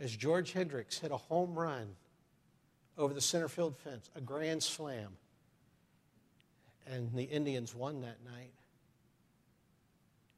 as 0.00 0.16
George 0.16 0.52
Hendricks 0.52 0.98
hit 0.98 1.12
a 1.12 1.16
home 1.16 1.54
run 1.54 1.94
over 2.98 3.14
the 3.14 3.20
center 3.20 3.48
field 3.48 3.76
fence, 3.76 4.10
a 4.16 4.20
grand 4.20 4.62
slam. 4.62 5.16
And 6.86 7.12
the 7.14 7.24
Indians 7.24 7.74
won 7.74 8.00
that 8.00 8.24
night 8.24 8.52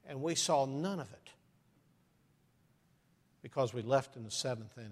and 0.07 0.21
we 0.21 0.35
saw 0.35 0.65
none 0.65 0.99
of 0.99 1.11
it 1.11 1.29
because 3.41 3.73
we 3.73 3.81
left 3.81 4.15
in 4.15 4.23
the 4.23 4.31
seventh 4.31 4.77
inning. 4.77 4.91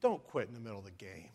Don't 0.00 0.22
quit 0.28 0.48
in 0.48 0.54
the 0.54 0.60
middle 0.60 0.78
of 0.78 0.84
the 0.84 0.90
game. 0.90 1.28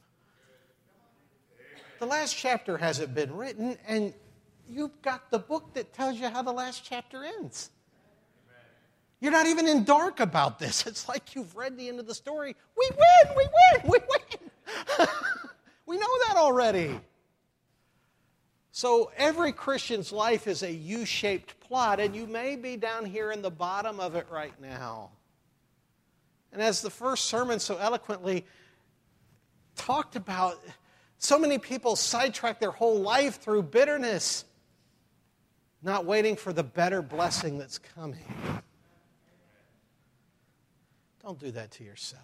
The 1.99 2.05
last 2.05 2.35
chapter 2.35 2.77
hasn't 2.77 3.13
been 3.13 3.35
written, 3.35 3.77
and 3.87 4.13
you've 4.67 5.01
got 5.01 5.29
the 5.29 5.39
book 5.39 5.73
that 5.75 5.93
tells 5.93 6.19
you 6.19 6.29
how 6.29 6.41
the 6.41 6.51
last 6.51 6.83
chapter 6.83 7.23
ends. 7.23 7.69
You're 9.21 9.31
not 9.31 9.45
even 9.45 9.67
in 9.67 9.83
dark 9.83 10.19
about 10.19 10.59
this. 10.59 10.85
It's 10.87 11.07
like 11.07 11.35
you've 11.35 11.55
read 11.55 11.77
the 11.77 11.87
end 11.87 11.99
of 11.99 12.07
the 12.07 12.15
story. 12.15 12.55
We 12.77 12.89
win, 12.89 13.35
we 13.37 13.43
win, 13.43 13.91
we 13.91 13.99
win. 14.09 15.07
we 15.85 15.97
know 15.97 16.07
that 16.27 16.35
already. 16.37 16.99
So 18.71 19.11
every 19.15 19.51
Christian's 19.51 20.11
life 20.11 20.47
is 20.47 20.63
a 20.63 20.71
U 20.71 21.05
shaped 21.05 21.59
plot, 21.59 21.99
and 21.99 22.15
you 22.15 22.25
may 22.25 22.55
be 22.55 22.77
down 22.77 23.05
here 23.05 23.31
in 23.31 23.41
the 23.41 23.51
bottom 23.51 23.99
of 23.99 24.15
it 24.15 24.25
right 24.31 24.59
now. 24.59 25.11
And 26.51 26.61
as 26.61 26.81
the 26.81 26.89
first 26.89 27.25
sermon 27.25 27.59
so 27.59 27.77
eloquently 27.77 28.45
talked 29.75 30.15
about, 30.15 30.59
so 31.17 31.37
many 31.37 31.59
people 31.59 31.95
sidetrack 31.95 32.59
their 32.59 32.71
whole 32.71 32.99
life 32.99 33.39
through 33.39 33.63
bitterness, 33.63 34.45
not 35.83 36.05
waiting 36.05 36.35
for 36.35 36.51
the 36.51 36.63
better 36.63 37.01
blessing 37.01 37.59
that's 37.59 37.77
coming. 37.77 38.25
Don't 41.23 41.39
do 41.39 41.51
that 41.51 41.71
to 41.71 41.83
yourself. 41.83 42.23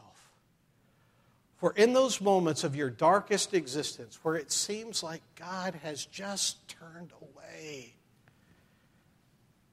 For 1.57 1.73
in 1.73 1.93
those 1.93 2.21
moments 2.21 2.63
of 2.63 2.75
your 2.75 2.89
darkest 2.89 3.53
existence 3.53 4.19
where 4.21 4.35
it 4.35 4.51
seems 4.51 5.01
like 5.01 5.21
God 5.35 5.75
has 5.83 6.05
just 6.05 6.67
turned 6.67 7.11
away, 7.21 7.93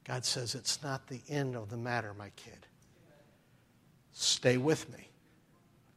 God 0.03 0.25
says, 0.25 0.55
It's 0.55 0.81
not 0.81 1.07
the 1.07 1.21
end 1.29 1.55
of 1.55 1.69
the 1.69 1.77
matter, 1.77 2.13
my 2.17 2.29
kid. 2.35 2.67
Stay 4.13 4.57
with 4.57 4.91
me. 4.91 5.09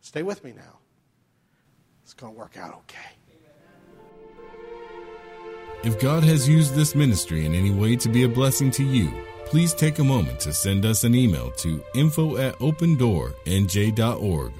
Stay 0.00 0.22
with 0.22 0.44
me 0.44 0.52
now. 0.52 0.78
It's 2.02 2.14
going 2.14 2.32
to 2.32 2.38
work 2.38 2.56
out 2.56 2.74
okay. 2.74 2.98
If 5.84 6.00
God 6.00 6.24
has 6.24 6.48
used 6.48 6.74
this 6.74 6.94
ministry 6.94 7.46
in 7.46 7.54
any 7.54 7.70
way 7.70 7.96
to 7.96 8.08
be 8.08 8.24
a 8.24 8.28
blessing 8.28 8.70
to 8.72 8.84
you, 8.84 9.12
please 9.50 9.74
take 9.74 9.98
a 9.98 10.04
moment 10.04 10.40
to 10.40 10.52
send 10.52 10.84
us 10.84 11.04
an 11.04 11.14
email 11.14 11.50
to 11.52 11.82
info 11.94 12.36
at 12.36 12.54
opendoornj.org 12.58 14.52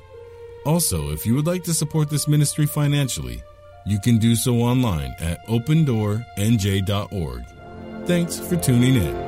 also, 0.69 1.11
if 1.13 1.25
you 1.25 1.35
would 1.35 1.47
like 1.47 1.65
to 1.65 1.73
support 1.73 2.11
this 2.11 2.29
ministry 2.29 2.67
financially, 2.67 3.43
you 3.87 3.99
can 4.01 4.19
do 4.19 4.37
so 4.37 4.57
online 4.57 5.15
at 5.19 5.47
opendoornj.org. 5.47 7.45
Thanks 8.05 8.39
for 8.39 8.57
tuning 8.57 8.97
in. 8.97 9.28